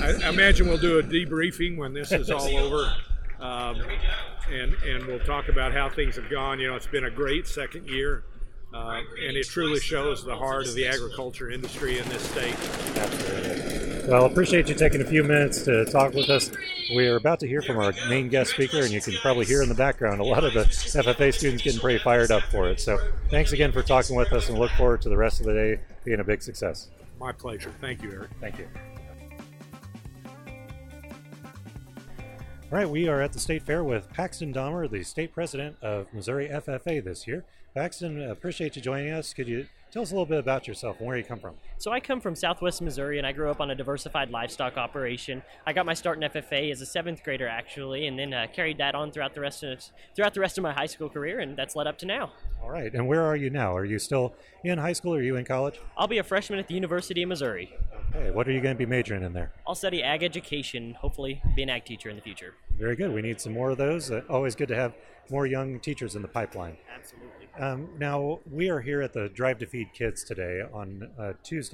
I, 0.00 0.26
I 0.26 0.30
imagine 0.30 0.68
we'll 0.68 0.78
do 0.78 0.98
a 0.98 1.02
debriefing 1.02 1.76
when 1.76 1.92
this 1.92 2.12
is 2.12 2.30
all 2.30 2.56
over. 2.56 2.94
Um, 3.40 3.82
and, 4.50 4.72
and 4.74 5.04
we'll 5.06 5.20
talk 5.20 5.48
about 5.48 5.72
how 5.72 5.90
things 5.90 6.16
have 6.16 6.30
gone. 6.30 6.58
You 6.60 6.68
know, 6.68 6.76
it's 6.76 6.86
been 6.86 7.04
a 7.04 7.10
great 7.10 7.46
second 7.46 7.88
year. 7.88 8.24
Uh, 8.72 9.02
and 9.26 9.36
it 9.36 9.46
truly 9.46 9.80
shows 9.80 10.24
the 10.24 10.34
heart 10.34 10.66
of 10.66 10.74
the 10.74 10.86
agriculture 10.86 11.50
industry 11.50 11.98
in 11.98 12.08
this 12.08 12.22
state. 12.22 12.56
Absolutely. 12.96 13.81
Well, 14.08 14.26
appreciate 14.26 14.68
you 14.68 14.74
taking 14.74 15.00
a 15.00 15.04
few 15.04 15.22
minutes 15.22 15.62
to 15.62 15.84
talk 15.84 16.12
with 16.12 16.28
us. 16.28 16.50
We 16.94 17.06
are 17.06 17.14
about 17.16 17.38
to 17.40 17.46
hear 17.46 17.62
from 17.62 17.78
our 17.78 17.92
main 18.08 18.28
guest 18.28 18.50
speaker, 18.50 18.78
and 18.78 18.90
you 18.90 19.00
can 19.00 19.14
probably 19.22 19.46
hear 19.46 19.62
in 19.62 19.68
the 19.68 19.76
background 19.76 20.20
a 20.20 20.24
lot 20.24 20.42
of 20.42 20.54
the 20.54 20.64
FFA 20.64 21.32
students 21.32 21.62
getting 21.62 21.80
pretty 21.80 22.00
fired 22.00 22.32
up 22.32 22.42
for 22.44 22.68
it. 22.68 22.80
So, 22.80 22.98
thanks 23.30 23.52
again 23.52 23.70
for 23.70 23.80
talking 23.80 24.16
with 24.16 24.32
us, 24.32 24.48
and 24.48 24.58
look 24.58 24.72
forward 24.72 25.02
to 25.02 25.08
the 25.08 25.16
rest 25.16 25.38
of 25.38 25.46
the 25.46 25.52
day 25.52 25.80
being 26.04 26.18
a 26.18 26.24
big 26.24 26.42
success. 26.42 26.90
My 27.20 27.30
pleasure. 27.30 27.72
Thank 27.80 28.02
you, 28.02 28.10
Eric. 28.10 28.30
Thank 28.40 28.58
you. 28.58 28.68
All 32.72 32.78
right, 32.78 32.88
we 32.88 33.06
are 33.06 33.20
at 33.20 33.32
the 33.32 33.38
State 33.38 33.62
Fair 33.62 33.84
with 33.84 34.12
Paxton 34.12 34.52
Dahmer, 34.52 34.90
the 34.90 35.04
state 35.04 35.32
president 35.32 35.76
of 35.80 36.12
Missouri 36.12 36.48
FFA 36.48 37.04
this 37.04 37.28
year. 37.28 37.44
Paxton, 37.74 38.20
appreciate 38.20 38.74
you 38.74 38.82
joining 38.82 39.12
us. 39.12 39.32
Could 39.32 39.46
you 39.46 39.66
tell 39.92 40.02
us 40.02 40.10
a 40.10 40.14
little 40.14 40.26
bit 40.26 40.38
about 40.38 40.66
yourself 40.66 40.98
and 40.98 41.06
where 41.06 41.16
you 41.16 41.24
come 41.24 41.38
from? 41.38 41.54
So 41.82 41.90
I 41.90 41.98
come 41.98 42.20
from 42.20 42.36
Southwest 42.36 42.80
Missouri, 42.80 43.18
and 43.18 43.26
I 43.26 43.32
grew 43.32 43.50
up 43.50 43.60
on 43.60 43.72
a 43.72 43.74
diversified 43.74 44.30
livestock 44.30 44.76
operation. 44.76 45.42
I 45.66 45.72
got 45.72 45.84
my 45.84 45.94
start 45.94 46.16
in 46.16 46.30
FFA 46.30 46.70
as 46.70 46.80
a 46.80 46.86
seventh 46.86 47.24
grader, 47.24 47.48
actually, 47.48 48.06
and 48.06 48.16
then 48.16 48.32
uh, 48.32 48.46
carried 48.52 48.78
that 48.78 48.94
on 48.94 49.10
throughout 49.10 49.34
the 49.34 49.40
rest 49.40 49.64
of 49.64 49.82
throughout 50.14 50.32
the 50.32 50.38
rest 50.38 50.56
of 50.58 50.62
my 50.62 50.72
high 50.72 50.86
school 50.86 51.08
career, 51.08 51.40
and 51.40 51.56
that's 51.58 51.74
led 51.74 51.88
up 51.88 51.98
to 51.98 52.06
now. 52.06 52.30
All 52.62 52.70
right, 52.70 52.94
and 52.94 53.08
where 53.08 53.24
are 53.24 53.34
you 53.34 53.50
now? 53.50 53.76
Are 53.76 53.84
you 53.84 53.98
still 53.98 54.36
in 54.62 54.78
high 54.78 54.92
school? 54.92 55.12
Or 55.12 55.18
are 55.18 55.22
you 55.22 55.34
in 55.34 55.44
college? 55.44 55.80
I'll 55.98 56.06
be 56.06 56.18
a 56.18 56.22
freshman 56.22 56.60
at 56.60 56.68
the 56.68 56.74
University 56.74 57.24
of 57.24 57.28
Missouri. 57.28 57.76
Okay, 58.14 58.30
what 58.30 58.46
are 58.46 58.52
you 58.52 58.60
going 58.60 58.76
to 58.76 58.78
be 58.78 58.86
majoring 58.86 59.24
in 59.24 59.32
there? 59.32 59.50
I'll 59.66 59.74
study 59.74 60.04
ag 60.04 60.22
education, 60.22 60.94
hopefully 60.94 61.42
be 61.56 61.64
an 61.64 61.70
ag 61.70 61.84
teacher 61.84 62.10
in 62.10 62.14
the 62.14 62.22
future. 62.22 62.54
Very 62.78 62.94
good. 62.94 63.12
We 63.12 63.22
need 63.22 63.40
some 63.40 63.54
more 63.54 63.70
of 63.70 63.78
those. 63.78 64.08
Uh, 64.08 64.22
always 64.28 64.54
good 64.54 64.68
to 64.68 64.76
have 64.76 64.94
more 65.30 65.46
young 65.46 65.80
teachers 65.80 66.14
in 66.14 66.22
the 66.22 66.28
pipeline. 66.28 66.76
Absolutely. 66.94 67.48
Um, 67.58 67.88
now, 67.98 68.40
we 68.50 68.70
are 68.70 68.80
here 68.80 69.02
at 69.02 69.12
the 69.12 69.28
Drive 69.28 69.58
to 69.58 69.66
Feed 69.66 69.92
Kids 69.92 70.24
today 70.24 70.62
on 70.72 71.10
uh, 71.18 71.32
Tuesday, 71.42 71.71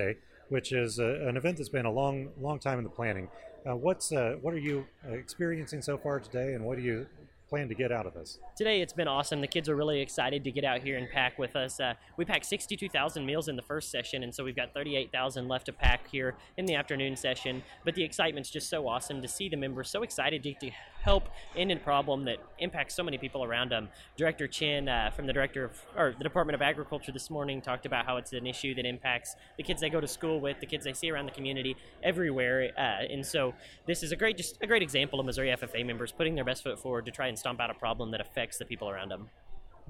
which 0.49 0.73
is 0.73 0.99
uh, 0.99 1.21
an 1.27 1.37
event 1.37 1.57
that's 1.57 1.69
been 1.69 1.87
a 1.87 1.93
long, 1.93 2.31
long 2.41 2.59
time 2.59 2.79
in 2.79 2.85
the 2.85 2.91
planning. 2.91 3.29
Uh, 3.69 3.77
what's 3.77 4.13
uh, 4.13 4.37
what 4.41 4.55
are 4.55 4.59
you 4.59 4.87
experiencing 5.11 5.83
so 5.83 5.99
far 5.99 6.21
today, 6.21 6.55
and 6.55 6.65
what 6.65 6.77
do 6.77 6.83
you 6.83 7.07
plan 7.49 7.69
to 7.69 7.75
get 7.75 7.91
out 7.91 8.07
of 8.07 8.15
this? 8.15 8.39
Today 8.57 8.81
it's 8.81 8.93
been 8.93 9.09
awesome. 9.09 9.41
The 9.41 9.47
kids 9.47 9.69
are 9.69 9.77
really 9.77 10.01
excited 10.01 10.45
to 10.45 10.51
get 10.51 10.65
out 10.65 10.83
here 10.83 10.99
and 10.99 11.09
pack 11.11 11.39
with 11.39 11.57
us. 11.57 11.81
Uh, 11.81 11.95
we 12.17 12.25
packed 12.25 12.45
62,000 12.45 13.25
meals 13.25 13.49
in 13.49 13.57
the 13.57 13.63
first 13.63 13.91
session, 13.91 14.23
and 14.23 14.35
so 14.35 14.45
we've 14.45 14.57
got 14.57 14.75
38,000 14.75 15.49
left 15.49 15.67
to 15.67 15.73
pack 15.73 16.09
here 16.09 16.35
in 16.57 16.67
the 16.67 16.75
afternoon 16.75 17.17
session. 17.17 17.63
But 17.85 17.95
the 17.95 18.05
excitement's 18.05 18.51
just 18.51 18.69
so 18.69 18.87
awesome 18.87 19.23
to 19.23 19.29
see 19.29 19.49
the 19.49 19.57
members 19.57 19.91
so 19.91 20.03
excited 20.03 20.43
to, 20.43 20.55
to 20.55 20.71
help 21.03 21.29
end 21.57 21.71
a 21.71 21.77
problem 21.77 22.25
that 22.25 22.39
impacts 22.59 22.95
so 22.95 23.03
many 23.03 23.19
people 23.19 23.45
around 23.45 23.71
them. 23.71 23.89
Director 24.17 24.47
Chinn 24.47 24.89
uh, 24.89 25.11
from 25.15 25.27
the 25.27 25.33
director 25.33 25.65
of 25.65 25.81
or 25.97 26.15
the 26.17 26.25
Department 26.25 26.55
of 26.55 26.63
Agriculture 26.63 27.13
this 27.13 27.31
morning 27.31 27.61
talked 27.61 27.87
about 27.87 28.05
how 28.05 28.17
it's 28.17 28.33
an 28.33 28.47
issue 28.47 28.75
that 28.75 28.87
impacts 28.87 29.37
the 29.57 29.63
kids 29.63 29.81
they 29.81 29.91
go 29.91 30.01
to 30.01 30.09
school 30.09 30.41
with, 30.41 30.61
the 30.61 30.67
kids 30.67 30.85
they 30.85 30.93
see 30.93 31.11
around 31.11 31.27
the 31.27 31.33
community, 31.33 31.77
everywhere. 32.03 32.71
Uh, 32.77 33.13
and 33.13 33.25
so 33.25 33.55
this 33.87 34.03
is 34.03 34.13
a 34.13 34.17
great, 34.17 34.37
just 34.37 34.59
a 34.61 34.67
great 34.67 34.83
example 34.83 35.21
of 35.21 35.27
Missouri 35.27 35.49
FFA 35.49 35.85
members 35.87 36.13
putting 36.13 36.35
their 36.35 36.45
best 36.45 36.63
foot 36.63 36.79
forward 36.79 37.07
to 37.07 37.11
try 37.11 37.29
and 37.29 37.39
stomp 37.39 37.61
out 37.61 37.71
a 37.71 37.75
problem 37.75 38.11
that 38.11 38.21
affects 38.21 38.59
the 38.59 38.65
people 38.65 38.89
around 38.89 39.11
them. 39.11 39.29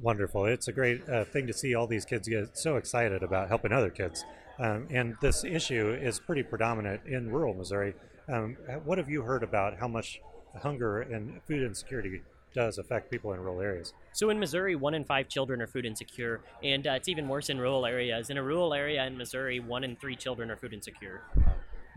Wonderful. 0.01 0.47
It's 0.47 0.68
a 0.68 0.73
great 0.73 1.09
uh, 1.09 1.25
thing 1.25 1.47
to 1.49 1.53
see 1.53 1.75
all 1.75 1.87
these 1.87 2.05
kids 2.05 2.29
get 2.29 2.57
so 2.57 2.77
excited 2.77 3.23
about 3.23 3.49
helping 3.49 3.73
other 3.73 3.90
kids. 3.90 4.25
Um, 4.59 4.87
and 4.90 5.16
this 5.21 5.44
issue 5.44 5.90
is 6.01 6.21
pretty 6.21 6.42
predominant 6.42 7.03
in 7.07 7.31
rural 7.31 7.55
Missouri. 7.55 7.94
Um, 8.29 8.57
what 8.85 8.99
have 8.99 9.09
you 9.09 9.23
heard 9.23 9.42
about 9.42 9.79
how 9.79 9.88
much 9.88 10.21
hunger 10.54 11.02
and 11.02 11.40
food 11.46 11.62
insecurity 11.62 12.22
does 12.54 12.78
affect 12.78 13.11
people 13.11 13.32
in 13.32 13.40
rural 13.40 13.61
areas? 13.61 13.92
So 14.12 14.30
in 14.30 14.38
Missouri, 14.38 14.74
one 14.74 14.94
in 14.94 15.04
five 15.04 15.28
children 15.28 15.61
are 15.62 15.66
food 15.66 15.84
insecure, 15.84 16.40
and 16.62 16.87
uh, 16.87 16.92
it's 16.92 17.08
even 17.08 17.28
worse 17.28 17.50
in 17.50 17.58
rural 17.58 17.87
areas. 17.87 18.30
In 18.30 18.38
a 18.38 18.42
rural 18.42 18.74
area 18.74 19.04
in 19.04 19.16
Missouri, 19.16 19.61
one 19.61 19.84
in 19.84 19.96
three 19.96 20.16
children 20.16 20.50
are 20.50 20.56
food 20.56 20.72
insecure. 20.72 21.22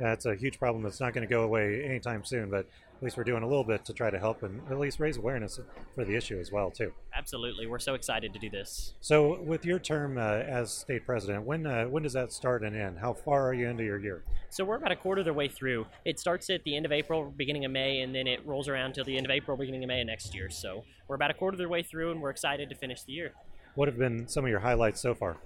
That's 0.01 0.25
a 0.25 0.35
huge 0.35 0.57
problem 0.57 0.83
that's 0.83 0.99
not 0.99 1.13
going 1.13 1.27
to 1.27 1.31
go 1.31 1.43
away 1.43 1.83
anytime 1.85 2.25
soon, 2.25 2.49
but 2.49 2.65
at 3.01 3.03
least 3.03 3.17
we're 3.17 3.23
doing 3.23 3.43
a 3.43 3.47
little 3.47 3.63
bit 3.63 3.85
to 3.85 3.93
try 3.93 4.09
to 4.09 4.17
help 4.17 4.41
and 4.41 4.59
at 4.71 4.79
least 4.79 4.99
raise 4.99 5.17
awareness 5.17 5.59
for 5.93 6.05
the 6.05 6.15
issue 6.15 6.39
as 6.39 6.51
well, 6.51 6.71
too. 6.71 6.91
Absolutely, 7.15 7.67
we're 7.67 7.77
so 7.77 7.93
excited 7.93 8.33
to 8.33 8.39
do 8.39 8.49
this. 8.49 8.95
So, 8.99 9.39
with 9.43 9.63
your 9.63 9.77
term 9.77 10.17
uh, 10.17 10.21
as 10.21 10.71
state 10.71 11.05
president, 11.05 11.45
when 11.45 11.67
uh, 11.67 11.85
when 11.85 12.01
does 12.01 12.13
that 12.13 12.31
start 12.31 12.63
and 12.63 12.75
end? 12.75 12.97
How 12.97 13.13
far 13.13 13.47
are 13.47 13.53
you 13.53 13.69
into 13.69 13.83
your 13.83 13.99
year? 13.99 14.23
So 14.49 14.65
we're 14.65 14.75
about 14.75 14.91
a 14.91 14.95
quarter 14.95 15.19
of 15.19 15.25
the 15.25 15.33
way 15.33 15.47
through. 15.47 15.85
It 16.03 16.19
starts 16.19 16.49
at 16.49 16.63
the 16.63 16.75
end 16.75 16.85
of 16.85 16.91
April, 16.91 17.31
beginning 17.37 17.63
of 17.63 17.71
May, 17.71 18.01
and 18.01 18.13
then 18.13 18.25
it 18.25 18.45
rolls 18.45 18.67
around 18.67 18.93
till 18.93 19.05
the 19.05 19.15
end 19.15 19.27
of 19.27 19.31
April, 19.31 19.55
beginning 19.55 19.83
of 19.83 19.87
May 19.87 20.01
of 20.01 20.07
next 20.07 20.33
year. 20.33 20.49
So 20.49 20.83
we're 21.07 21.15
about 21.15 21.29
a 21.29 21.35
quarter 21.35 21.55
of 21.55 21.59
the 21.59 21.69
way 21.69 21.83
through, 21.83 22.11
and 22.11 22.21
we're 22.21 22.31
excited 22.31 22.69
to 22.69 22.75
finish 22.75 23.03
the 23.03 23.13
year. 23.13 23.33
What 23.75 23.87
have 23.87 23.97
been 23.97 24.27
some 24.27 24.45
of 24.45 24.49
your 24.49 24.59
highlights 24.59 24.99
so 24.99 25.13
far? 25.13 25.37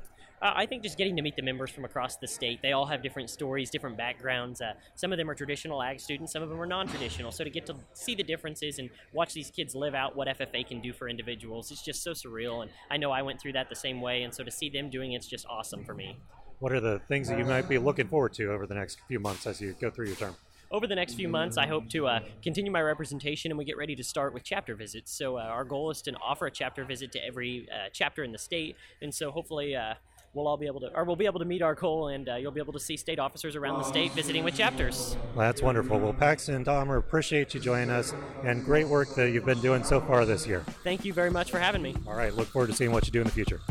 Uh, 0.45 0.53
I 0.55 0.67
think 0.67 0.83
just 0.83 0.95
getting 0.95 1.15
to 1.15 1.23
meet 1.23 1.35
the 1.35 1.41
members 1.41 1.71
from 1.71 1.85
across 1.85 2.17
the 2.17 2.27
state. 2.27 2.61
They 2.61 2.71
all 2.71 2.85
have 2.85 3.01
different 3.01 3.31
stories, 3.31 3.71
different 3.71 3.97
backgrounds. 3.97 4.61
Uh, 4.61 4.73
some 4.93 5.11
of 5.11 5.17
them 5.17 5.27
are 5.27 5.33
traditional 5.33 5.81
ag 5.81 5.99
students, 5.99 6.31
some 6.31 6.43
of 6.43 6.49
them 6.49 6.61
are 6.61 6.67
non 6.67 6.87
traditional. 6.87 7.31
So 7.31 7.43
to 7.43 7.49
get 7.49 7.65
to 7.65 7.75
see 7.93 8.13
the 8.13 8.21
differences 8.21 8.77
and 8.77 8.91
watch 9.11 9.33
these 9.33 9.49
kids 9.49 9.73
live 9.73 9.95
out 9.95 10.15
what 10.15 10.27
FFA 10.27 10.67
can 10.67 10.81
do 10.81 10.93
for 10.93 11.09
individuals, 11.09 11.71
it's 11.71 11.81
just 11.81 12.03
so 12.03 12.11
surreal. 12.11 12.61
And 12.61 12.69
I 12.91 12.97
know 12.97 13.09
I 13.09 13.23
went 13.23 13.41
through 13.41 13.53
that 13.53 13.69
the 13.69 13.75
same 13.75 14.01
way. 14.01 14.21
And 14.21 14.31
so 14.31 14.43
to 14.43 14.51
see 14.51 14.69
them 14.69 14.91
doing 14.91 15.13
it's 15.13 15.25
just 15.25 15.47
awesome 15.49 15.83
for 15.83 15.95
me. 15.95 16.15
What 16.59 16.71
are 16.71 16.79
the 16.79 17.01
things 17.07 17.27
that 17.29 17.39
you 17.39 17.45
might 17.45 17.67
be 17.67 17.79
looking 17.79 18.07
forward 18.07 18.33
to 18.33 18.51
over 18.51 18.67
the 18.67 18.75
next 18.75 18.99
few 19.07 19.19
months 19.19 19.47
as 19.47 19.59
you 19.59 19.75
go 19.81 19.89
through 19.89 20.05
your 20.05 20.15
term? 20.15 20.35
over 20.71 20.87
the 20.87 20.95
next 20.95 21.13
few 21.13 21.29
months, 21.29 21.57
I 21.57 21.67
hope 21.67 21.89
to 21.91 22.07
uh, 22.07 22.19
continue 22.41 22.71
my 22.71 22.81
representation 22.81 23.51
and 23.51 23.57
we 23.57 23.63
get 23.63 23.77
ready 23.77 23.95
to 23.95 24.03
start 24.03 24.33
with 24.33 24.43
chapter 24.43 24.75
visits. 24.75 25.15
So, 25.15 25.37
uh, 25.37 25.41
our 25.41 25.63
goal 25.63 25.91
is 25.91 26.01
to 26.01 26.13
offer 26.15 26.47
a 26.47 26.51
chapter 26.51 26.83
visit 26.83 27.11
to 27.13 27.23
every 27.23 27.67
uh, 27.71 27.89
chapter 27.93 28.23
in 28.23 28.31
the 28.31 28.37
state. 28.37 28.75
And 29.01 29.13
so, 29.13 29.31
hopefully, 29.31 29.75
uh, 29.75 29.93
we'll 30.35 30.47
all 30.47 30.57
be 30.57 30.67
able 30.67 30.81
to, 30.81 30.95
or 30.95 31.05
we'll 31.05 31.15
be 31.15 31.25
able 31.25 31.39
to 31.39 31.45
meet 31.45 31.61
our 31.61 31.73
goal 31.73 32.09
and 32.09 32.27
uh, 32.27 32.35
you'll 32.35 32.51
be 32.51 32.59
able 32.59 32.73
to 32.73 32.79
see 32.79 32.97
state 32.97 33.19
officers 33.19 33.55
around 33.55 33.79
the 33.79 33.83
state 33.83 34.11
visiting 34.11 34.43
with 34.43 34.55
chapters. 34.55 35.15
Well, 35.33 35.47
that's 35.47 35.61
wonderful. 35.61 35.97
Well, 35.99 36.13
Paxton 36.13 36.55
and 36.55 36.65
Dahmer, 36.65 36.97
appreciate 36.97 37.53
you 37.53 37.59
joining 37.59 37.89
us 37.89 38.13
and 38.43 38.63
great 38.63 38.87
work 38.87 39.15
that 39.15 39.31
you've 39.31 39.45
been 39.45 39.61
doing 39.61 39.83
so 39.83 40.01
far 40.01 40.25
this 40.25 40.45
year. 40.45 40.63
Thank 40.83 41.05
you 41.05 41.13
very 41.13 41.31
much 41.31 41.49
for 41.49 41.59
having 41.59 41.81
me. 41.81 41.95
All 42.05 42.15
right, 42.15 42.33
look 42.33 42.47
forward 42.49 42.67
to 42.67 42.73
seeing 42.73 42.91
what 42.91 43.05
you 43.05 43.11
do 43.11 43.21
in 43.21 43.25
the 43.25 43.31
future. 43.31 43.61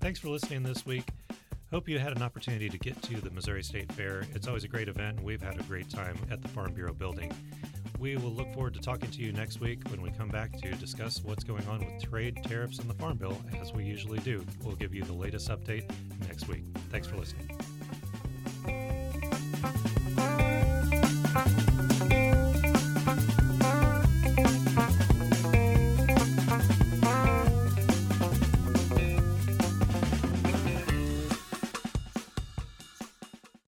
Thanks 0.00 0.20
for 0.20 0.28
listening 0.28 0.62
this 0.62 0.84
week. 0.86 1.04
Hope 1.70 1.88
you 1.88 1.98
had 1.98 2.14
an 2.14 2.22
opportunity 2.22 2.68
to 2.68 2.78
get 2.78 3.00
to 3.02 3.20
the 3.20 3.30
Missouri 3.30 3.62
State 3.62 3.90
Fair. 3.92 4.24
It's 4.34 4.46
always 4.46 4.62
a 4.62 4.68
great 4.68 4.88
event, 4.88 5.16
and 5.16 5.26
we've 5.26 5.40
had 5.40 5.58
a 5.58 5.62
great 5.62 5.88
time 5.88 6.18
at 6.30 6.42
the 6.42 6.48
Farm 6.48 6.74
Bureau 6.74 6.92
building. 6.92 7.32
We 8.02 8.16
will 8.16 8.32
look 8.32 8.52
forward 8.52 8.74
to 8.74 8.80
talking 8.80 9.12
to 9.12 9.22
you 9.22 9.30
next 9.30 9.60
week 9.60 9.78
when 9.88 10.02
we 10.02 10.10
come 10.10 10.28
back 10.28 10.60
to 10.60 10.72
discuss 10.72 11.22
what's 11.22 11.44
going 11.44 11.64
on 11.68 11.78
with 11.78 12.02
trade, 12.02 12.36
tariffs, 12.42 12.80
and 12.80 12.90
the 12.90 12.94
Farm 12.94 13.16
Bill, 13.16 13.40
as 13.60 13.72
we 13.72 13.84
usually 13.84 14.18
do. 14.18 14.44
We'll 14.64 14.74
give 14.74 14.92
you 14.92 15.04
the 15.04 15.12
latest 15.12 15.48
update 15.48 15.88
next 16.26 16.48
week. 16.48 16.64
Thanks 16.90 17.06
for 17.06 17.16
listening. 17.16 17.51